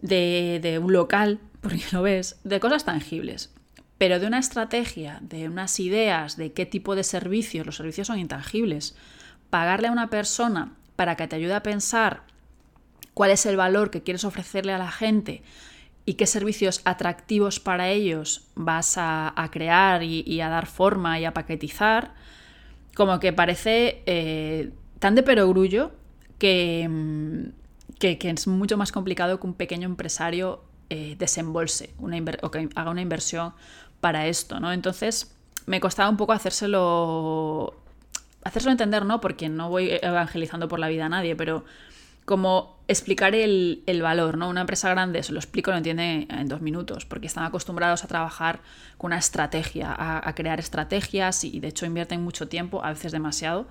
[0.00, 3.52] de, de un local, porque lo ves, de cosas tangibles
[3.99, 8.20] pero de una estrategia, de unas ideas, de qué tipo de servicios, los servicios son
[8.20, 8.96] intangibles,
[9.51, 12.22] pagarle a una persona para que te ayude a pensar
[13.12, 15.42] cuál es el valor que quieres ofrecerle a la gente
[16.05, 21.34] y qué servicios atractivos para ellos vas a, crear y, a dar forma y a
[21.34, 22.14] paquetizar,
[22.94, 25.92] como que parece eh, tan de perogrullo
[26.38, 32.16] que, mm, que, que, es mucho más complicado que un pequeño empresario eh, desembolse una
[32.40, 33.53] o que haga una inversión
[34.01, 34.72] para esto, ¿no?
[34.72, 35.34] Entonces
[35.66, 37.74] me costaba un poco hacérselo,
[38.42, 39.20] hacérselo entender, ¿no?
[39.20, 41.64] Porque no voy evangelizando por la vida a nadie, pero
[42.24, 44.49] como explicar el, valor, ¿no?
[44.49, 48.07] Una empresa grande, se lo explico, lo entiende en dos minutos, porque están acostumbrados a
[48.07, 48.61] trabajar
[48.99, 53.66] con una estrategia, a, crear estrategias y de hecho invierten mucho tiempo, a veces demasiado,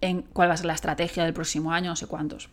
[0.00, 2.48] en cuál va a ser la estrategia del próximo año, no sé cuántos.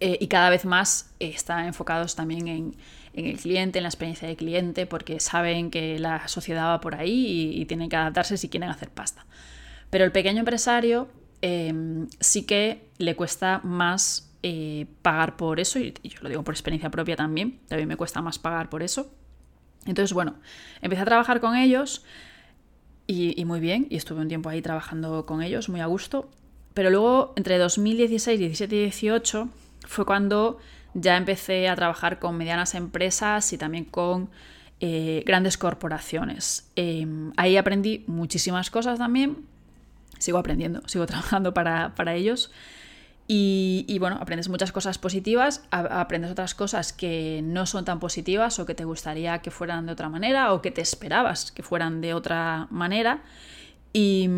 [0.00, 2.76] Eh, y cada vez más están enfocados también en,
[3.12, 6.94] en el cliente, en la experiencia del cliente, porque saben que la sociedad va por
[6.94, 9.26] ahí y, tienen que adaptarse si quieren hacer pasta.
[9.90, 11.08] Pero el pequeño empresario
[11.42, 16.54] em, sí que le cuesta más eh, pagar por eso, y, yo lo digo por
[16.54, 19.10] experiencia propia también, también me cuesta más pagar por eso.
[19.86, 20.34] Entonces, bueno,
[20.82, 22.04] empecé a trabajar con ellos
[23.06, 26.28] y, y muy bien, y estuve un tiempo ahí trabajando con ellos, muy a gusto.
[26.74, 29.48] Pero luego, entre 2016, 17 y 18,
[29.86, 30.58] fue cuando
[31.00, 34.30] ya empecé a trabajar con medianas empresas y también con
[34.80, 36.70] eh, grandes corporaciones.
[36.76, 39.38] Em, ahí aprendí muchísimas cosas también.
[40.18, 42.52] Sigo aprendiendo, sigo trabajando para, ellos.
[43.30, 48.64] Y, bueno, aprendes muchas cosas positivas, aprendes otras cosas que no son tan positivas o
[48.64, 52.14] que te gustaría que fueran de otra manera o que te esperabas que fueran de
[52.14, 53.22] otra manera.
[53.92, 54.28] Y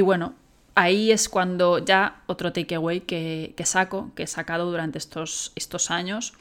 [0.00, 0.34] bueno,
[0.78, 6.34] ahí es cuando ya otro takeaway que, saco, que he sacado durante estos, estos años,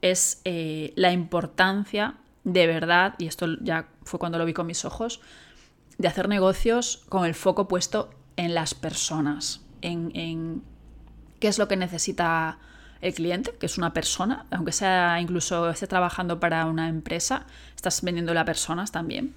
[0.00, 2.14] es eh, la importancia
[2.44, 5.20] de verdad, y esto ya fue cuando lo vi con mis ojos,
[5.98, 10.62] de hacer negocios con el foco puesto en las personas, en,
[11.38, 12.58] qué es lo que necesita
[13.02, 17.44] el cliente, que es una persona, aunque sea incluso esté trabajando para una empresa,
[17.76, 19.34] estás vendiéndole a personas también.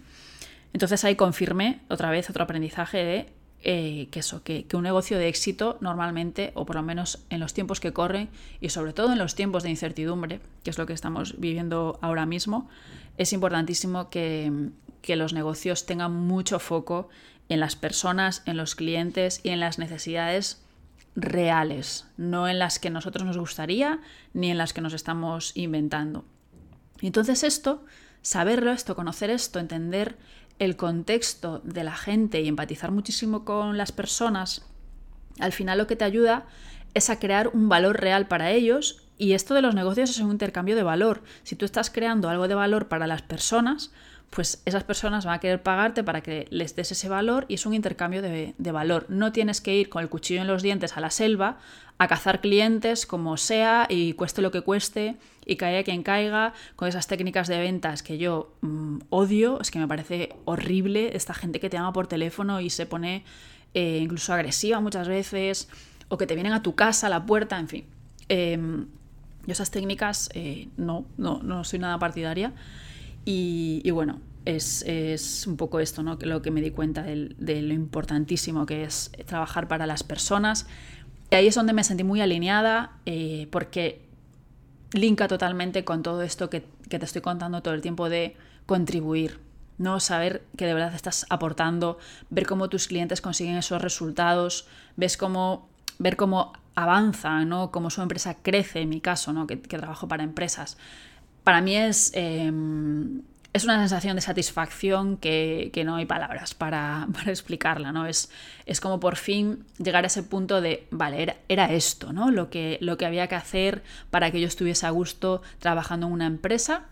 [0.72, 3.34] Entonces ahí confirmé otra vez otro aprendizaje de
[3.68, 7.56] eh, que eso, que, un negocio de éxito normalmente, o por lo menos en los
[7.56, 8.30] tiempos que corren,
[8.62, 12.28] y sobre todo en los tiempos de incertidumbre, que es lo que estamos viviendo ahora
[12.28, 12.70] mismo,
[13.18, 14.70] es importantísimo que,
[15.02, 17.10] que los negocios tengan mucho foco
[17.50, 20.64] en las personas, en los clientes y en las necesidades
[21.16, 24.00] reales, no en las que nosotros nos gustaría
[24.36, 26.24] ni en las que nos estamos inventando.
[27.02, 27.84] Entonces esto,
[28.22, 30.18] saberlo, esto, conocer esto, entender
[30.60, 34.66] el contexto de la gente y empatizar muchísimo con las personas,
[35.40, 36.46] al final lo que te ayuda
[36.94, 40.32] es a crear un valor real para ellos y esto de los negocios es un
[40.32, 41.24] intercambio de valor.
[41.44, 43.92] Si tú estás creando algo de valor para las personas,
[44.30, 47.66] pues esas personas van a querer pagarte para que les des ese valor y es
[47.66, 49.06] un intercambio de, valor.
[49.10, 51.58] No tienes que ir con el cuchillo en los dientes a la selva
[51.98, 55.16] a cazar clientes como sea y cueste lo que cueste
[55.46, 59.80] y caiga quien caiga con esas técnicas de ventas que yo mm, odio, es que
[59.80, 63.24] me parece horrible esta gente que te llama por teléfono y se pone
[63.74, 65.70] eh, incluso agresiva muchas veces
[66.08, 67.86] o que te vienen a tu casa, a la puerta, en fin.
[68.30, 68.88] Em,
[69.46, 72.54] yo esas técnicas eh, no, no, no soy nada partidaria.
[73.26, 76.18] Y, bueno, es, un poco esto, ¿no?
[76.22, 80.68] Lo que me di cuenta de, lo importantísimo que es trabajar para las personas.
[81.36, 84.08] Y ahí es donde me sentí muy alineada eh, porque
[84.94, 89.42] linka totalmente con todo esto que, que, te estoy contando todo el tiempo de contribuir,
[89.78, 90.00] ¿no?
[90.00, 95.68] Saber que de verdad estás aportando, ver cómo tus clientes consiguen esos resultados, ves cómo,
[96.00, 97.70] ver cómo avanza, ¿no?
[97.70, 99.46] Cómo su empresa crece, en mi caso, ¿no?
[99.46, 100.78] Que, trabajo para empresas.
[101.44, 102.12] Para mí es...
[102.14, 103.24] Em,
[103.56, 108.06] es una sensación de satisfacción que, no hay palabras para, explicarla, ¿no?
[108.06, 108.30] Es,
[108.66, 112.32] es, como por fin llegar a ese punto de, vale, era, esto, ¿no?
[112.32, 113.82] Lo que, lo que había que hacer
[114.12, 116.84] para que yo estuviese a gusto trabajando en una empresa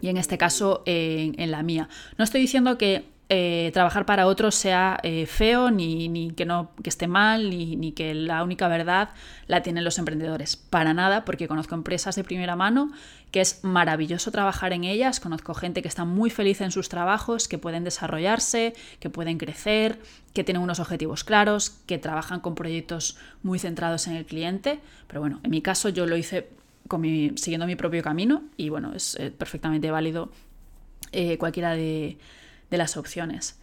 [0.00, 1.88] y en este caso en la mía.
[2.16, 6.88] No estoy diciendo que eh, trabajar para otros sea eh, feo, ni, que no que
[6.88, 9.10] esté mal, ni, que la única verdad
[9.46, 10.56] la tienen los emprendedores.
[10.56, 12.90] Para nada, porque conozco empresas de primera mano
[13.30, 17.46] que es maravilloso trabajar en ellas, conozco gente que está muy feliz en sus trabajos,
[17.46, 19.98] que pueden desarrollarse, que pueden crecer,
[20.32, 24.80] que tienen unos objetivos claros, que trabajan con proyectos muy centrados en el cliente.
[25.06, 26.48] Pero bueno, en mi caso yo lo hice
[27.34, 30.30] siguiendo mi propio camino y bueno, es eh, perfectamente válido
[31.38, 32.18] cualquiera de
[32.70, 33.58] de las opciones.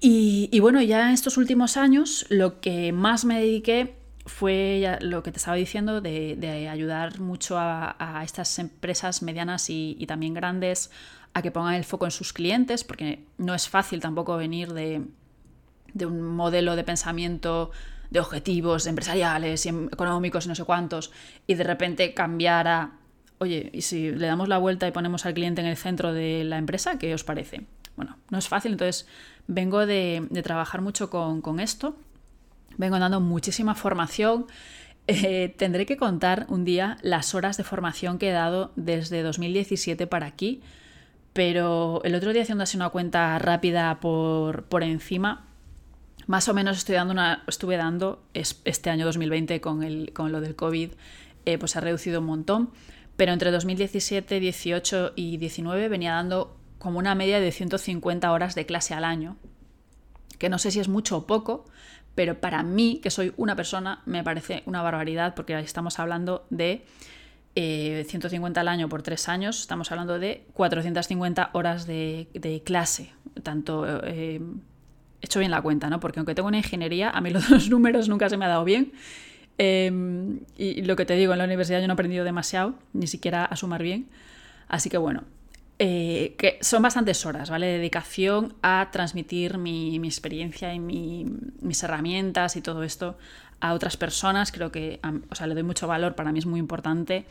[0.00, 3.96] Y, bueno, ya en estos últimos años lo que más me dediqué
[4.26, 10.34] fue lo que te estaba diciendo de, ayudar mucho a, estas empresas medianas y, también
[10.34, 10.90] grandes
[11.34, 15.02] a que pongan el foco en sus clientes, porque no es fácil tampoco venir de,
[16.06, 17.72] un modelo de pensamiento
[18.10, 21.10] de objetivos empresariales y económicos y no sé cuántos,
[21.46, 22.92] y de repente cambiar a,
[23.38, 26.44] oye, ¿y si le damos la vuelta y ponemos al cliente en el centro de
[26.44, 27.66] la empresa, qué os parece?
[27.98, 29.08] Bueno, no es fácil, entonces
[29.48, 31.96] vengo de, trabajar mucho con, esto,
[32.76, 34.46] vengo dando muchísima formación.
[35.10, 40.06] Eh, tendré que contar un día las horas de formación que he dado desde 2017
[40.06, 40.60] para aquí,
[41.32, 45.46] pero el otro día haciendo así una cuenta rápida por, por encima,
[46.26, 50.42] más o menos estoy dando una, estuve dando este año 2020 con, el, con lo
[50.42, 50.90] del COVID,
[51.46, 52.70] eh, pues ha reducido un montón,
[53.16, 58.66] pero entre 2017, 18 y 19 venía dando como una media de 150 horas de
[58.66, 59.36] clase al año,
[60.38, 61.64] que no sé si es mucho o poco,
[62.14, 66.84] pero para mí, que soy una persona, me parece una barbaridad, porque estamos hablando de
[67.54, 73.12] 150 eh, al año por tres años, estamos hablando de 450 horas de, clase,
[73.42, 73.86] tanto...
[74.04, 74.40] Eh,
[75.20, 76.00] he hecho bien la cuenta, ¿no?
[76.00, 78.92] Porque aunque tengo una ingeniería, a mí los números nunca se me ha dado bien.
[79.58, 83.06] Em, y, lo que te digo, en la universidad yo no he aprendido demasiado, ni
[83.06, 84.08] siquiera a sumar bien.
[84.68, 85.24] Así que bueno,
[85.80, 87.66] eh, que son bastantes horas, ¿vale?
[87.66, 93.16] Dedicación a transmitir mi, experiencia y mis herramientas y todo esto
[93.60, 94.50] a otras personas.
[94.50, 95.00] Creo que,
[95.30, 97.26] o sea, le doy mucho valor, para mí es muy importante.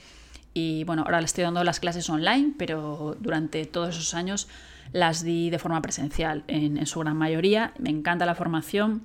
[0.53, 4.47] Y bueno, ahora le estoy dando las clases online, pero durante todos esos años
[4.93, 7.73] las di de forma presencial en su gran mayoría.
[7.77, 9.03] Me encanta la formación,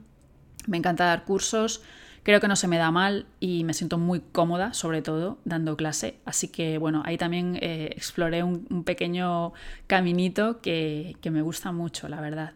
[0.66, 1.82] me encanta dar cursos.
[2.22, 5.76] Creo que no se me da mal y me siento muy cómoda, sobre todo, dando
[5.76, 6.20] clase.
[6.24, 9.52] Así que bueno, ahí también eh, exploré un, pequeño
[9.88, 12.52] caminito que, me gusta mucho, la verdad.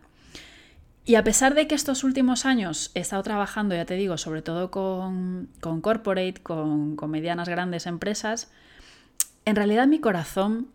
[1.05, 4.43] Y a pesar de que estos últimos años he estado trabajando, ya te digo, sobre
[4.43, 8.51] todo con, con corporate, con, con medianas grandes empresas,
[9.45, 10.69] en realidad mi corazón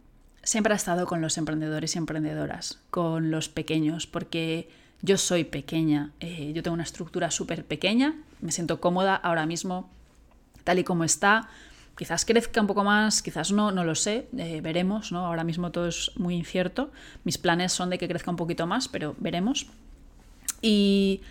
[0.44, 4.70] siempre ha estado con los emprendedores y emprendedoras, con los pequeños, porque
[5.02, 9.90] yo soy pequeña, eh, yo tengo una estructura súper pequeña, me siento cómoda ahora mismo
[10.64, 11.50] tal y como está.
[11.98, 15.26] Quizás crezca un poco más, quizás no, no lo sé, eh, veremos, ¿no?
[15.26, 16.92] Ahora mismo todo es muy incierto.
[17.24, 19.68] Mis planes son de que crezca un poquito más, pero veremos.
[20.62, 21.22] Y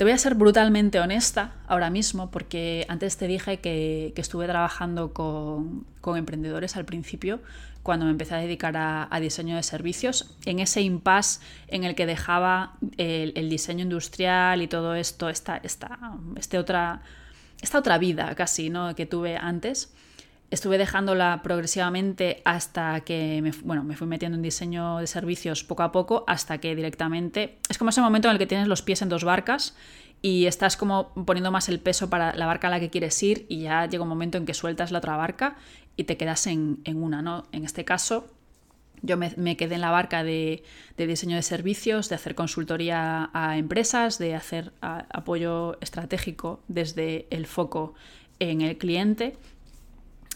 [0.00, 5.12] te voy a ser brutalmente honesta ahora mismo, porque antes te dije que, estuve trabajando
[5.12, 5.84] con,
[6.16, 7.42] emprendedores al principio,
[7.82, 12.06] cuando me empecé a dedicar a, diseño de servicios, en ese impasse en el que
[12.06, 15.98] dejaba el, diseño industrial y todo esto, esta, esta,
[16.34, 17.02] este otra,
[17.60, 18.94] esta otra vida casi ¿no?
[18.94, 19.92] que tuve antes
[20.50, 25.82] estuve dejándola progresivamente hasta que me, bueno, me fui metiendo en diseño de servicios poco
[25.82, 27.58] a poco, hasta que directamente...
[27.68, 29.76] Es como ese momento en el que tienes los pies en dos barcas
[30.22, 33.46] y estás como poniendo más el peso para la barca a la que quieres ir
[33.48, 35.56] y ya llega un momento en que sueltas la otra barca
[35.96, 37.46] y te quedas en, una, ¿no?
[37.52, 38.26] En este caso,
[39.02, 40.62] yo me, quedé en la barca de,
[40.96, 47.94] diseño de servicios, de hacer consultoría a empresas, de hacer apoyo estratégico desde el foco
[48.40, 49.36] en el cliente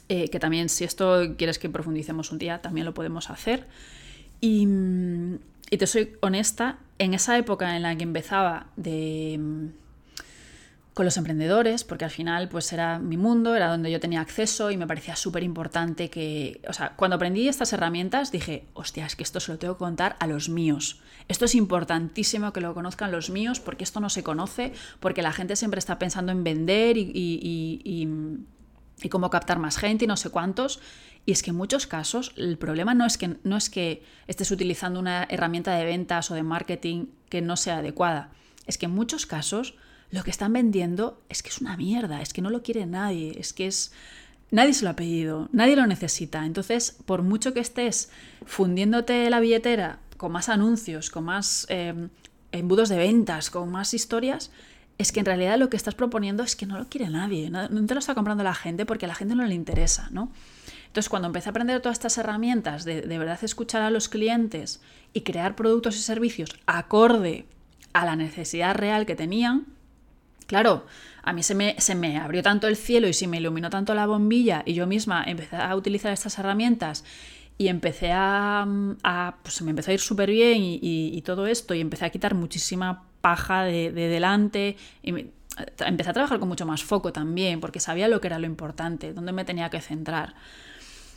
[0.08, 3.66] eh, que también si esto quieres que profundicemos un día, también lo podemos hacer.
[4.40, 4.68] Y,
[5.70, 9.40] te soy honesta, en esa época en la que empezaba de,
[10.92, 14.70] con los emprendedores, porque al final pues era mi mundo, era donde yo tenía acceso
[14.70, 19.16] y me parecía súper importante que, o sea, cuando aprendí estas herramientas dije, hostia, es
[19.16, 21.00] que esto se lo tengo que contar a los míos.
[21.26, 25.32] Esto es importantísimo que lo conozcan los míos porque esto no se conoce, porque la
[25.32, 28.08] gente siempre está pensando en vender y, y
[29.10, 30.80] cómo captar más gente y no sé cuántos.
[31.26, 34.50] Y es que en muchos casos el problema no es que, no es que estés
[34.50, 38.30] utilizando una herramienta de ventas o de marketing que no sea adecuada.
[38.66, 39.74] Es que en muchos casos
[40.10, 43.36] lo que están vendiendo es que es una mierda, es que no lo quiere nadie,
[43.38, 43.92] es que es...
[44.50, 46.46] Nadie se lo ha pedido, nadie lo necesita.
[46.46, 48.10] Entonces, por mucho que estés
[48.46, 52.10] fundiéndote la billetera con más anuncios, con más em,
[52.52, 54.52] embudos de ventas, con más historias,
[54.98, 57.68] es que en realidad lo que estás proponiendo es que no lo quiere nadie, no,
[57.68, 60.30] te lo está comprando la gente porque a la gente no le interesa, ¿no?
[60.86, 64.80] Entonces, cuando empecé a aprender todas estas herramientas de, de verdad escuchar a los clientes
[65.12, 67.46] y crear productos y servicios acorde
[67.92, 69.66] a la necesidad real que tenían,
[70.46, 70.84] Claro,
[71.22, 73.94] a mí se me, se me abrió tanto el cielo y se me iluminó tanto
[73.94, 77.04] la bombilla y yo misma empecé a utilizar estas herramientas
[77.56, 78.66] y empecé a,
[79.42, 83.04] pues me empezó a ir súper bien y, todo esto y empecé a quitar muchísima
[83.24, 85.30] paja de, delante y
[85.78, 89.14] empecé a trabajar con mucho más foco también porque sabía lo que era lo importante,
[89.14, 90.34] dónde me tenía que centrar.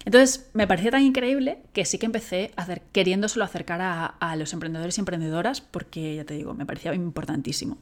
[0.06, 4.38] Entonces me parecía tan increíble que sí que empecé a hacer, queriéndoselo acercar a, a
[4.38, 7.78] los emprendedores y emprendedoras porque ya te digo, me parecía importantísimo.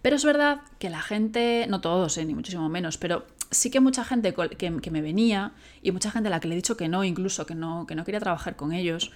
[0.00, 3.80] Pero es verdad que la gente, no todos, eh, ni muchísimo menos, pero sí que
[3.80, 5.52] mucha gente que, me venía
[5.82, 7.94] y mucha gente a la que le he dicho que no, incluso que no, que
[7.94, 9.12] no quería trabajar con ellos,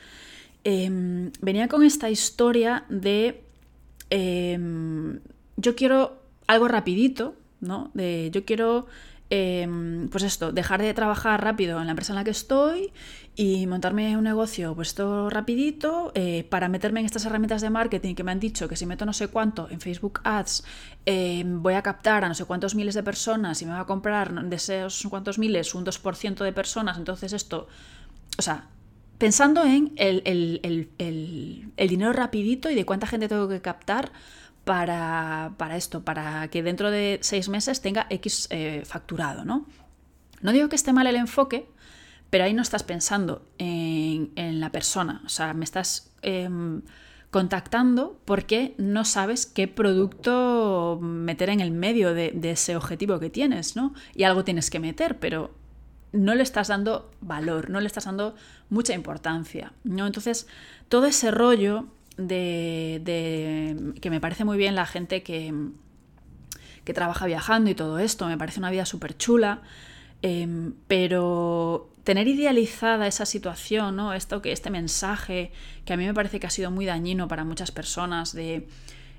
[0.65, 3.46] em, venía con esta historia de
[4.11, 5.21] em,
[5.57, 7.91] yo quiero algo rapidito, ¿no?
[7.95, 8.87] Yo quiero
[9.29, 12.93] Em, pues esto, dejar de trabajar rápido en la empresa en la que estoy
[13.35, 18.15] y montarme un negocio pues esto rapidito eh, para meterme en estas herramientas de marketing
[18.15, 20.63] que me han dicho que si meto no sé cuánto en Facebook Ads
[21.07, 23.87] em, voy a captar a no sé cuántos miles de personas y me va a
[23.87, 27.67] comprar de esos cuántos miles un 2% de personas, entonces esto,
[28.39, 28.69] o sea,
[29.19, 34.13] pensando en el, el dinero rapidito y de cuánta gente tengo que captar
[34.67, 39.65] para, esto, para que dentro de seis meses tenga X eh, facturado, ¿no?
[40.43, 41.69] No digo que esté mal el enfoque,
[42.31, 46.83] pero ahí no estás pensando en, la persona, o sea, me estás em,
[47.31, 53.31] contactando porque no sabes qué producto meter en el medio de, de, ese objetivo que
[53.31, 53.95] tienes, ¿no?
[54.17, 55.53] Y algo tienes que meter, pero
[56.17, 58.35] no le estás dando valor, no le estás dando
[58.71, 60.07] mucha importancia, ¿no?
[60.07, 60.47] Entonces,
[60.89, 61.87] todo ese rollo
[62.17, 65.53] de, que me parece muy bien la gente que,
[66.85, 69.63] que trabaja viajando y todo esto, me parece una vida súper chula,
[70.23, 74.15] em, pero tener idealizada esa situación, ¿no?
[74.15, 75.53] Esto que este mensaje
[75.85, 78.69] que a mí me parece que ha sido muy dañino para muchas personas de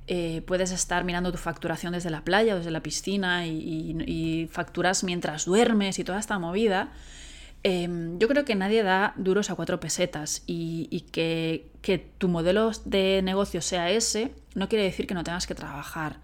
[0.10, 5.04] eh, puedes estar mirando tu facturación desde la playa o desde la piscina y, facturas
[5.04, 6.94] mientras duermes y toda esta movida.
[7.64, 11.70] Em, yo creo que nadie da duros a cuatro pesetas y, que,
[12.18, 16.18] tu modelo de negocio sea ese no quiere decir que no tengas que trabajar.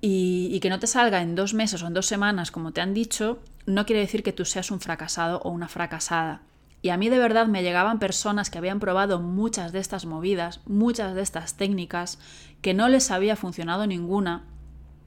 [0.00, 2.80] Y, y, que no te salga en dos meses o en dos semanas, como te
[2.80, 6.42] han dicho, no quiere decir que tú seas un fracasado o una fracasada.
[6.80, 10.60] Y a mí de verdad me llegaban personas que habían probado muchas de estas movidas,
[10.66, 12.18] muchas de estas técnicas,
[12.60, 14.44] que no les había funcionado ninguna.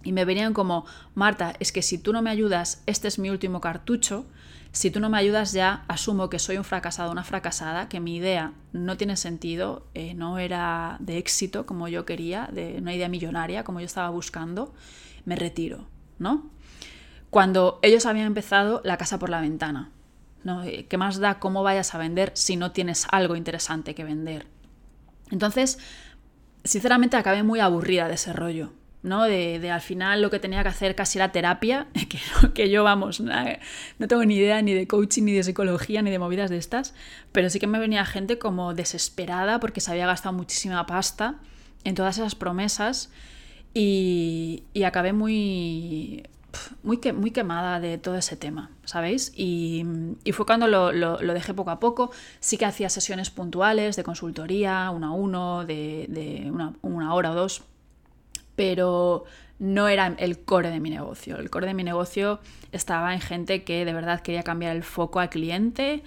[0.04, 3.30] Y me venían como, Marta, es que si tú no me ayudas, este es mi
[3.30, 4.26] último cartucho,
[4.72, 8.16] si tú no me ayudas ya, asumo que soy un fracasado, una fracasada, que mi
[8.16, 13.10] idea no tiene sentido, eh, no era de éxito como yo quería, de una idea
[13.10, 14.74] millonaria como yo estaba buscando,
[15.26, 15.88] me retiro,
[16.20, 16.50] ¿no?
[17.30, 19.92] Cuando ellos habían empezado la casa por la ventana,
[20.46, 20.64] ¿no?
[20.64, 24.48] Eh, ¿Qué más da cómo vayas a vender si no tienes algo interesante que vender?
[25.32, 25.80] Entonces,
[26.64, 28.72] sinceramente acabé muy aburrida de ese rollo.
[29.04, 29.24] ¿no?
[29.24, 32.20] De, al final lo que tenía que hacer casi era terapia, que,
[32.54, 36.20] que yo, vamos, no tengo ni idea ni de coaching, ni de psicología, ni de
[36.20, 36.94] movidas de estas,
[37.32, 41.36] pero sí que me venía gente como desesperada porque se había gastado muchísima pasta
[41.84, 43.12] en todas esas promesas
[43.74, 46.24] y, y acabé muy,
[46.84, 49.32] muy, muy quemada de todo ese tema, ¿sabéis?
[49.36, 49.86] Y,
[50.24, 52.12] y fue cuando lo, lo, dejé poco a poco.
[52.40, 57.32] Sí que hacía sesiones puntuales de consultoría, uno a uno, de, de una, una hora
[57.32, 57.64] o dos
[58.56, 59.24] pero
[59.58, 61.38] no era el core de mi negocio.
[61.38, 62.40] El core de mi negocio
[62.72, 66.04] estaba en gente que de verdad quería cambiar el foco al cliente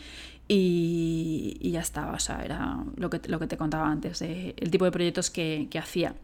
[0.47, 2.13] y, ya estaba.
[2.13, 5.31] O sea, era lo que, lo que te contaba antes, de, el tipo de proyectos
[5.31, 6.15] que, hacía.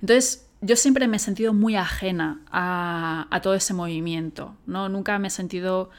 [0.00, 4.54] Entonces, yo siempre me he sentido muy ajena a, todo ese movimiento.
[4.66, 4.88] ¿no?
[4.88, 5.90] Nunca me he sentido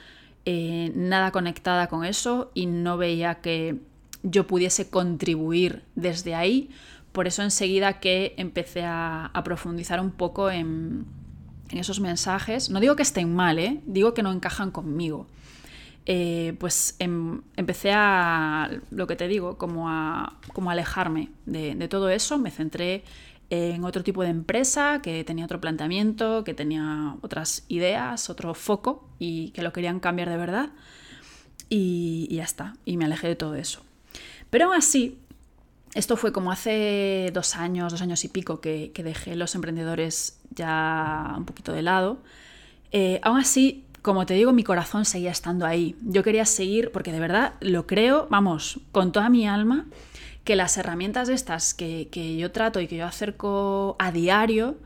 [0.46, 3.80] eh, nada conectada con eso y no veía que
[4.24, 6.70] yo pudiese contribuir desde ahí
[7.12, 11.06] por eso enseguida que empecé a, profundizar un poco en,
[11.72, 13.80] esos mensajes, no digo que estén mal, ¿eh?
[13.86, 15.28] digo que no encajan conmigo.
[16.06, 21.88] Eh, pues em, empecé a, lo que te digo, como a, como alejarme de, de,
[21.88, 23.04] todo eso, me centré
[23.52, 29.10] en otro tipo de empresa que tenía otro planteamiento, que tenía otras ideas, otro foco
[29.20, 30.70] y que lo querían cambiar de verdad.
[31.68, 33.82] Y, ya está, y me alejé de todo eso.
[34.50, 35.18] Pero aún así,
[35.94, 41.36] esto fue como hace dos años, dos años y pico que, dejé los emprendedores ya
[41.38, 42.20] un poquito de lado.
[42.94, 45.98] Eh, aún así, como te digo, mi corazón seguía estando ahí.
[46.04, 49.88] Yo quería seguir, porque de verdad lo creo, vamos, con toda mi alma,
[50.44, 54.78] que las herramientas estas que, yo trato y que yo acerco a diario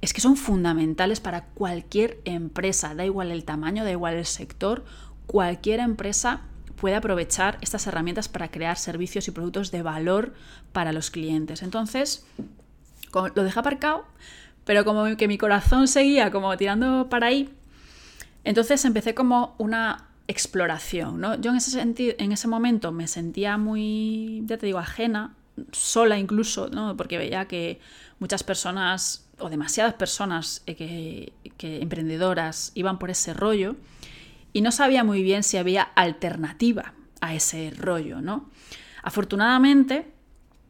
[0.00, 4.84] es que son fundamentales para cualquier empresa, da igual el tamaño, da igual el sector,
[5.26, 6.42] cualquier empresa
[6.76, 10.34] puede aprovechar estas herramientas para crear servicios y productos de valor
[10.72, 11.62] para los clientes.
[11.62, 12.26] Entonces,
[13.12, 14.04] lo dejé aparcado,
[14.64, 17.48] pero como que mi corazón seguía como tirando para ahí,
[18.44, 21.40] entonces empecé como una exploración, ¿no?
[21.40, 25.34] Yo en ese, sentido, en ese momento me sentía muy, ya te digo, ajena,
[25.72, 26.96] sola incluso, ¿no?
[26.96, 27.80] Porque veía que
[28.18, 33.76] muchas personas o demasiadas personas eh, que, que emprendedoras iban por ese rollo
[34.52, 38.50] y no sabía muy bien si había alternativa a ese rollo, ¿no?
[39.02, 40.12] Afortunadamente,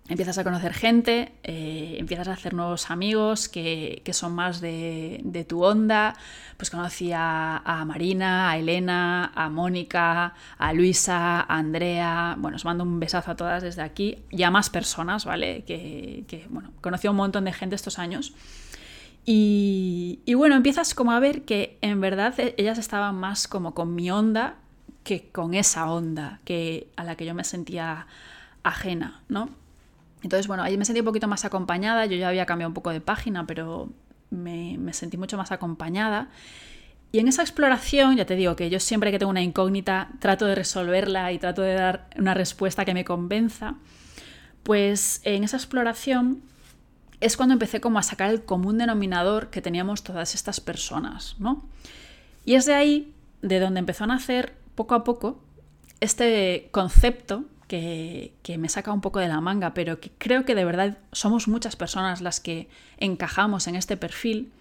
[0.09, 5.65] empiezas a conocer gente, eh, empiezas a hacer nuevos amigos que, son más de, tu
[5.65, 6.15] onda.
[6.57, 12.37] Pues conocí a, Marina, a Elena, a Mónica, a Luisa, a Andrea.
[12.39, 15.65] Bueno, os mando un besazo a todas desde aquí y a más personas, ¿vale?
[15.67, 18.33] Que, que bueno, conocí a un montón de gente estos años.
[19.25, 23.75] Y, y bueno, empiezas como a ver que en verdad e, ellas estaban más como
[23.75, 24.55] con mi onda
[25.03, 28.07] que con esa onda que, a la que yo me sentía
[28.63, 29.51] ajena, ¿no?
[30.27, 32.91] Entonces, bueno, ahí me sentí un poquito más acompañada, yo ya había cambiado un poco
[32.91, 33.91] de página, pero
[34.31, 36.31] me, sentí mucho más acompañada.
[37.13, 40.47] Y en esa exploración, ya te digo que yo siempre que tengo una incógnita trato
[40.47, 43.77] de resolverla y trato de dar una respuesta que me convenza,
[44.65, 46.43] pues en esa exploración
[47.21, 51.65] es cuando empecé como a sacar el común denominador que teníamos todas estas personas, ¿no?
[52.45, 55.41] Y es de ahí de donde empezó a nacer poco a poco
[56.01, 60.65] este concepto que, me saca un poco de la manga, pero que creo que de
[60.65, 64.53] verdad somos muchas personas las que encajamos en este perfil,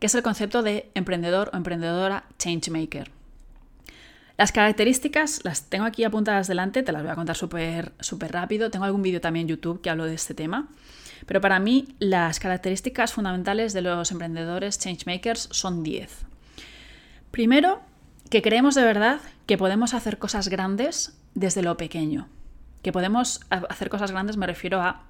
[0.00, 3.10] que es el concepto de emprendedor o emprendedora changemaker.
[4.36, 7.92] Las características las tengo aquí apuntadas delante, te las voy a contar súper
[8.30, 8.70] rápido.
[8.70, 10.68] Tengo algún vídeo también en YouTube que hablo de este tema.
[11.26, 16.24] Pero para mí las características fundamentales de los emprendedores changemakers son 10.
[17.32, 17.80] Primero,
[18.30, 22.28] que creemos de verdad que podemos hacer cosas grandes desde lo pequeño
[22.88, 25.02] que podemos hacer cosas grandes me refiero a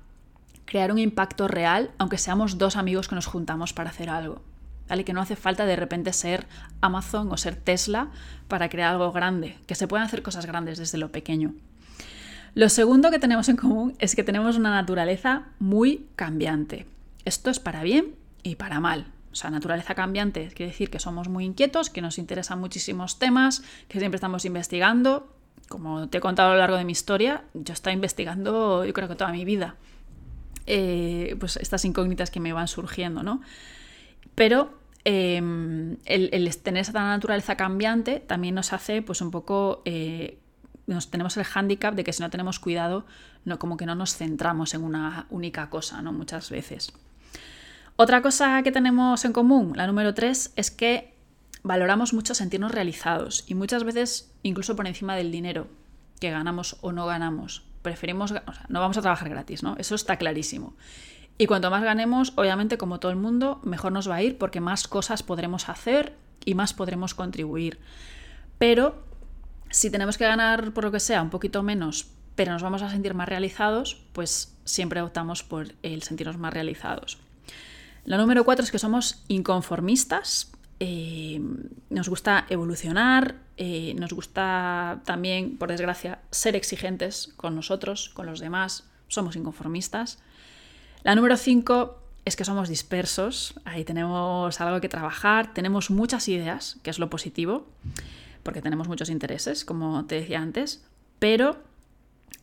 [0.65, 4.43] crear un impacto real, aunque seamos dos amigos que nos juntamos para hacer algo.
[4.89, 5.05] ¿Vale?
[5.05, 6.49] Que no hace falta de repente ser
[6.81, 8.09] Amazon o ser Tesla
[8.49, 11.55] para crear algo grande, que se pueden hacer cosas grandes desde lo pequeño.
[12.55, 16.85] Lo segundo que tenemos en común es que tenemos una naturaleza muy cambiante.
[17.25, 19.07] Esto es para bien y para mal.
[19.31, 23.63] O sea, naturaleza cambiante quiere decir que somos muy inquietos, que nos interesan muchísimos temas,
[23.87, 25.33] que siempre estamos investigando,
[25.69, 29.09] como te he contado a lo largo de mi historia, yo estaba investigando, yo creo
[29.09, 29.77] que toda mi vida,
[30.67, 33.41] eh, pues estas incógnitas que me van surgiendo, ¿no?
[34.35, 40.39] Pero em, el, tener esa naturaleza cambiante también nos hace, pues un poco, eh,
[40.87, 43.05] nos, tenemos el hándicap de que si no tenemos cuidado,
[43.45, 46.13] no, como que no nos centramos en una única cosa, ¿no?
[46.13, 46.93] Muchas veces.
[47.97, 51.18] Otra cosa que tenemos en común, la número tres, es que
[51.63, 55.69] valoramos mucho sentirnos realizados y muchas veces incluso por encima del dinero
[56.21, 57.65] que ganamos o no ganamos.
[57.83, 58.35] Preferimos,
[58.69, 59.77] no vamos a trabajar gratis, ¿no?
[59.79, 60.75] Eso está clarísimo.
[61.39, 64.61] Y cuanto más ganemos, obviamente, como todo el mundo, mejor nos va a ir porque
[64.61, 67.79] más cosas podremos hacer y más podremos contribuir.
[68.59, 69.05] Pero
[69.71, 72.91] si tenemos que ganar por lo que sea un poquito menos, pero nos vamos a
[72.91, 77.19] sentir más realizados, pues siempre optamos por el sentirnos más realizados.
[78.05, 80.51] La número cuatro es que somos inconformistas
[80.81, 81.41] eh,
[81.91, 88.39] nos gusta evolucionar, eh, nos gusta también, por desgracia, ser exigentes con nosotros, con los
[88.39, 90.19] demás, somos inconformistas.
[91.03, 96.79] La número 5 es que somos dispersos, ahí tenemos algo que trabajar, tenemos muchas ideas,
[96.83, 97.67] que es lo positivo,
[98.43, 100.85] porque tenemos muchos intereses, como te decía antes,
[101.19, 101.59] pero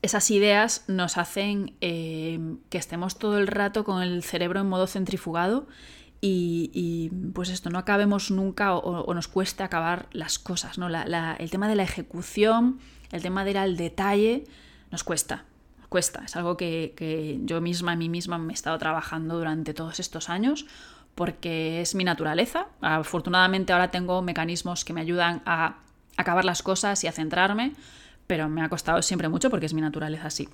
[0.02, 4.88] esas ideas nos hacen eh, que estemos todo el rato con el cerebro en modo
[4.88, 5.68] centrifugado
[6.22, 10.88] y, pues esto, no acabemos nunca o, nos cueste acabar las cosas, ¿no?
[10.88, 12.80] el tema de la ejecución,
[13.12, 14.46] el tema de al detalle,
[14.92, 15.46] nos cuesta,
[15.90, 19.74] cuesta, es algo que, que yo misma, a mí misma, me he estado trabajando durante
[19.74, 20.66] todos estos años
[21.16, 22.68] porque es mi naturaleza.
[22.82, 25.78] Afortunadamente ahora tengo mecanismos que me ayudan a
[26.18, 27.74] acabar las cosas y a centrarme,
[28.28, 30.50] pero me ha costado siempre mucho porque es mi naturaleza así.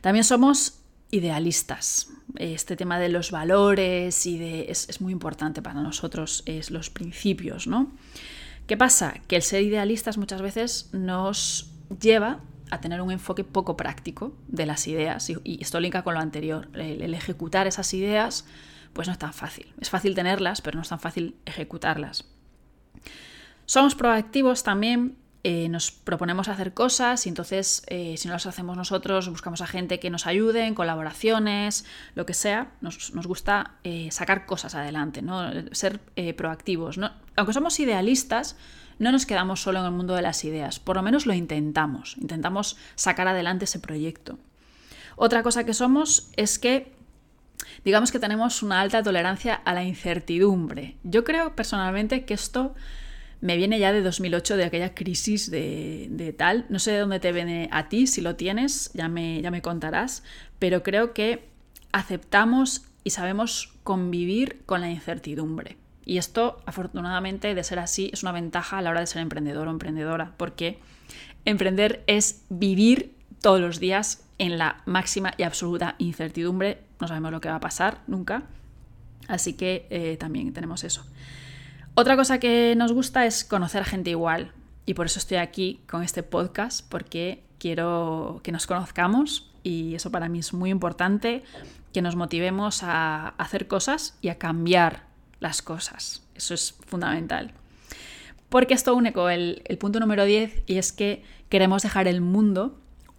[0.00, 0.80] También somos
[1.14, 2.08] idealistas.
[2.36, 7.66] Este tema de los valores y de es, muy importante para nosotros, es los principios,
[7.66, 7.92] ¿no?
[8.66, 9.14] ¿Qué pasa?
[9.28, 12.40] Que el ser idealistas muchas veces nos lleva
[12.70, 16.68] a tener un enfoque poco práctico de las ideas y, esto linka con lo anterior.
[16.74, 18.46] el, ejecutar esas ideas
[18.94, 19.74] pues no es tan fácil.
[19.80, 22.24] Es fácil tenerlas, pero no es tan fácil ejecutarlas.
[23.66, 25.16] Somos proactivos también
[25.46, 29.66] eh, nos proponemos hacer cosas y entonces eh, si no las hacemos nosotros buscamos a
[29.66, 31.84] gente que nos ayude en colaboraciones,
[32.14, 32.72] lo que sea.
[32.80, 35.50] Nos, gusta eh, sacar cosas adelante, ¿no?
[35.72, 36.00] ser
[36.34, 36.98] proactivos.
[37.36, 38.56] Aunque somos idealistas,
[38.98, 42.16] no nos quedamos solo en el mundo de las ideas, por lo menos lo intentamos,
[42.16, 44.38] intentamos sacar adelante ese proyecto.
[45.14, 46.94] Otra cosa que somos es que
[47.84, 50.96] digamos que tenemos una alta tolerancia a la incertidumbre.
[51.02, 52.74] Yo creo personalmente que esto
[53.44, 56.64] me viene ya de 2008, de aquella crisis de, tal.
[56.70, 59.60] No sé de dónde te viene a ti, si lo tienes, ya me, ya me
[59.60, 60.22] contarás,
[60.58, 61.46] pero creo que
[61.92, 65.76] aceptamos y sabemos convivir con la incertidumbre.
[66.06, 69.68] Y esto, afortunadamente, de ser así, es una ventaja a la hora de ser emprendedor
[69.68, 70.78] o emprendedora, porque
[71.44, 76.78] emprender es vivir todos los días en la máxima y absoluta incertidumbre.
[76.98, 78.44] No sabemos lo que va a pasar nunca.
[79.28, 81.04] Así que eh, también tenemos eso.
[81.96, 84.50] Otra cosa que nos gusta es conocer a gente igual
[84.84, 90.10] y por eso estoy aquí con este podcast porque quiero que nos conozcamos y eso
[90.10, 91.44] para mí es muy importante,
[91.92, 95.04] que nos motivemos a hacer cosas y a cambiar
[95.38, 96.26] las cosas.
[96.34, 97.52] Eso es fundamental.
[98.48, 102.76] Porque esto une con el, punto número 10 y es que queremos dejar el mundo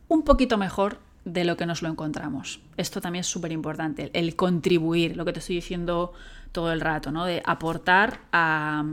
[0.09, 2.59] un poquito mejor de lo que nos lo encontramos.
[2.75, 6.13] Esto también es súper importante, el contribuir, lo que te estoy diciendo
[6.55, 7.25] todo el rato, ¿no?
[7.25, 8.85] De aportar a,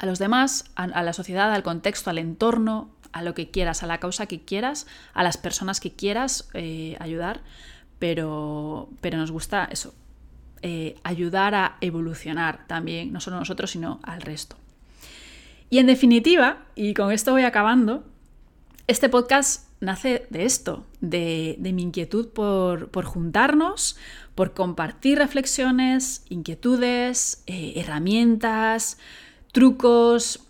[0.00, 3.98] los demás, a, la sociedad, al contexto, al entorno, a lo que quieras, a la
[3.98, 7.40] causa que quieras, a las personas que quieras eh, ayudar,
[7.98, 9.92] pero, pero nos gusta eso,
[10.62, 14.56] eh, ayudar a evolucionar también, no solo nosotros, sino al resto.
[15.70, 18.04] Y en definitiva, y con esto voy acabando,
[18.86, 23.96] este podcast nace de esto, de, mi inquietud por, juntarnos,
[24.34, 28.98] por compartir reflexiones, inquietudes, eh, herramientas,
[29.52, 30.40] trucos,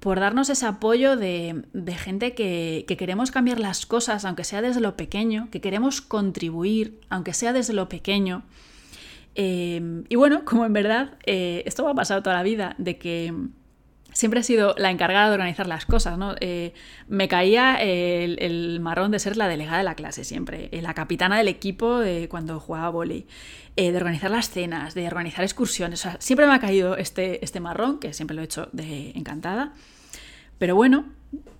[0.00, 1.64] por darnos ese apoyo de,
[1.96, 7.34] gente que, queremos cambiar las cosas, aunque sea desde lo pequeño, que queremos contribuir, aunque
[7.34, 8.44] sea desde lo pequeño.
[9.34, 12.98] Eh, y bueno, como en verdad eh, esto va a pasar toda la vida, de
[12.98, 13.34] que
[14.18, 16.34] siempre he sido la encargada de organizar las cosas, ¿no?
[16.40, 16.74] Eh,
[17.06, 21.38] me caía el, marrón de ser la delegada de la clase siempre, eh, la capitana
[21.38, 23.28] del equipo cuando jugaba volei,
[23.76, 28.00] eh, de organizar las cenas, de organizar excursiones, siempre me ha caído este, este marrón,
[28.00, 29.72] que siempre lo he hecho de encantada,
[30.58, 31.04] pero bueno,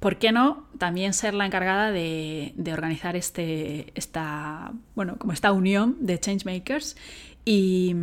[0.00, 5.96] ¿por qué no también ser la encargada de, organizar este, esta, bueno, como esta unión
[6.00, 6.96] de changemakers
[7.44, 7.94] y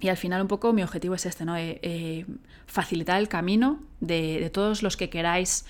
[0.00, 1.56] y al final un poco mi objetivo es este, ¿no?
[1.56, 2.26] Eh, eh,
[2.66, 5.64] facilitar el camino de, todos los que queráis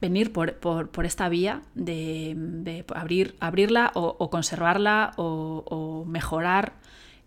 [0.00, 0.56] venir por,
[1.04, 6.72] esta vía de, abrir, abrirla o, conservarla o, mejorar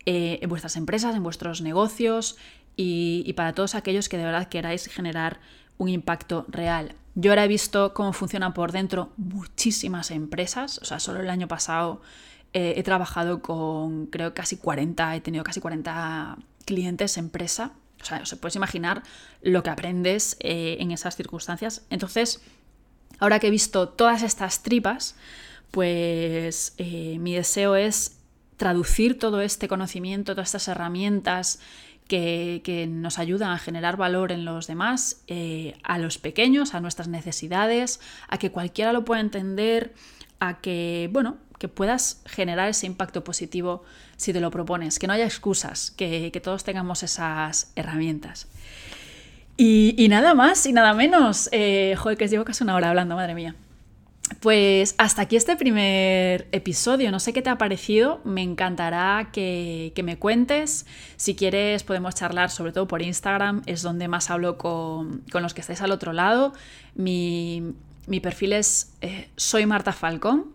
[0.05, 2.37] eh, en vuestras empresas, en vuestros negocios
[2.75, 5.39] y, para todos aquellos que de verdad queráis generar
[5.77, 6.95] un impacto real.
[7.15, 11.47] Yo ahora he visto cómo funcionan por dentro muchísimas empresas, o sea, solo el año
[11.47, 12.01] pasado
[12.53, 17.71] eh, he trabajado con, creo, casi 40, he tenido casi 40 clientes empresa.
[18.01, 19.01] O sea, os puedes imaginar
[19.41, 21.83] lo que aprendes eh, en esas circunstancias.
[21.89, 22.41] Entonces,
[23.17, 25.15] ahora que he visto todas estas tripas,
[25.71, 28.19] pues eh, mi deseo es
[28.57, 31.59] traducir todo este conocimiento, todas estas herramientas
[32.07, 35.23] que, que nos ayudan a generar valor en los demás,
[35.83, 39.93] a los pequeños, a nuestras necesidades, a que cualquiera lo pueda entender,
[40.39, 43.83] a que, bueno, que puedas generar ese impacto positivo
[44.17, 48.47] si te lo propones, que no haya excusas, que, todos tengamos esas herramientas.
[49.55, 51.47] Y, nada más y nada menos.
[51.53, 53.55] Eh, joder, que os llevo casi una hora hablando, madre mía.
[54.41, 57.11] Pues hasta aquí este primer episodio.
[57.11, 58.19] No sé qué te ha parecido.
[58.25, 60.85] Me encantará que, me cuentes.
[61.15, 63.61] Si quieres, podemos charlar, sobre todo por Instagram.
[63.67, 66.51] Es donde más hablo con, los que estáis al otro lado.
[66.95, 67.73] Mi,
[68.21, 70.52] perfil es eh, Soy Marta Falcón.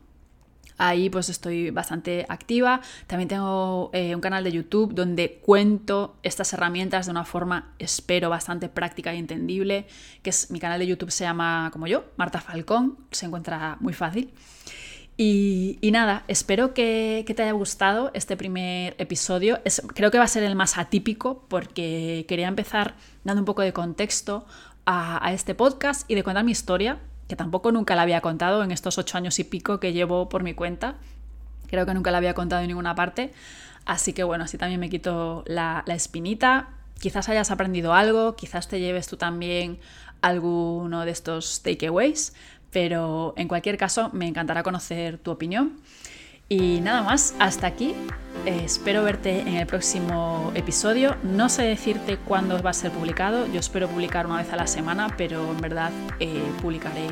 [0.79, 2.81] Ahí pues estoy bastante activa.
[3.07, 8.31] También tengo eh, un canal de YouTube donde cuento estas herramientas de una forma, espero,
[8.31, 9.87] bastante práctica y entendible,
[10.22, 13.93] que es mi canal de YouTube se llama como yo, Marta Falcón, se encuentra muy
[13.93, 14.33] fácil.
[15.20, 19.59] Y, nada, espero que, te haya gustado este primer episodio.
[19.95, 23.72] creo que va a ser el más atípico porque quería empezar dando un poco de
[23.72, 24.47] contexto
[24.87, 28.64] a, a este podcast y de contar mi historia, que tampoco nunca la había contado
[28.64, 30.97] en estos ocho años y pico que llevo por mi cuenta.
[31.68, 33.33] Creo que nunca la había contado en ninguna parte.
[33.85, 36.70] Así que bueno, así también me quito la, la espinita.
[36.99, 39.79] Quizás hayas aprendido algo, quizás te lleves tú también
[40.20, 42.35] alguno de estos takeaways,
[42.70, 45.79] pero en cualquier caso me encantará conocer tu opinión.
[46.49, 47.94] Y nada más, hasta aquí.
[48.46, 51.16] Eh, espero verte en el próximo episodio.
[51.22, 53.46] No sé decirte cuándo va a ser publicado.
[53.46, 55.90] Yo espero publicar una vez a la semana, pero en verdad
[56.20, 57.09] eh, publicaré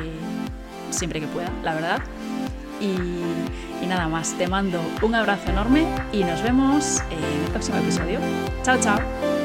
[0.91, 2.03] siempre que pueda, la verdad.
[2.81, 7.79] Y, y nada más, te mando un abrazo enorme y nos vemos en el próximo
[7.79, 8.21] episodio.
[8.63, 9.36] Chao, chao.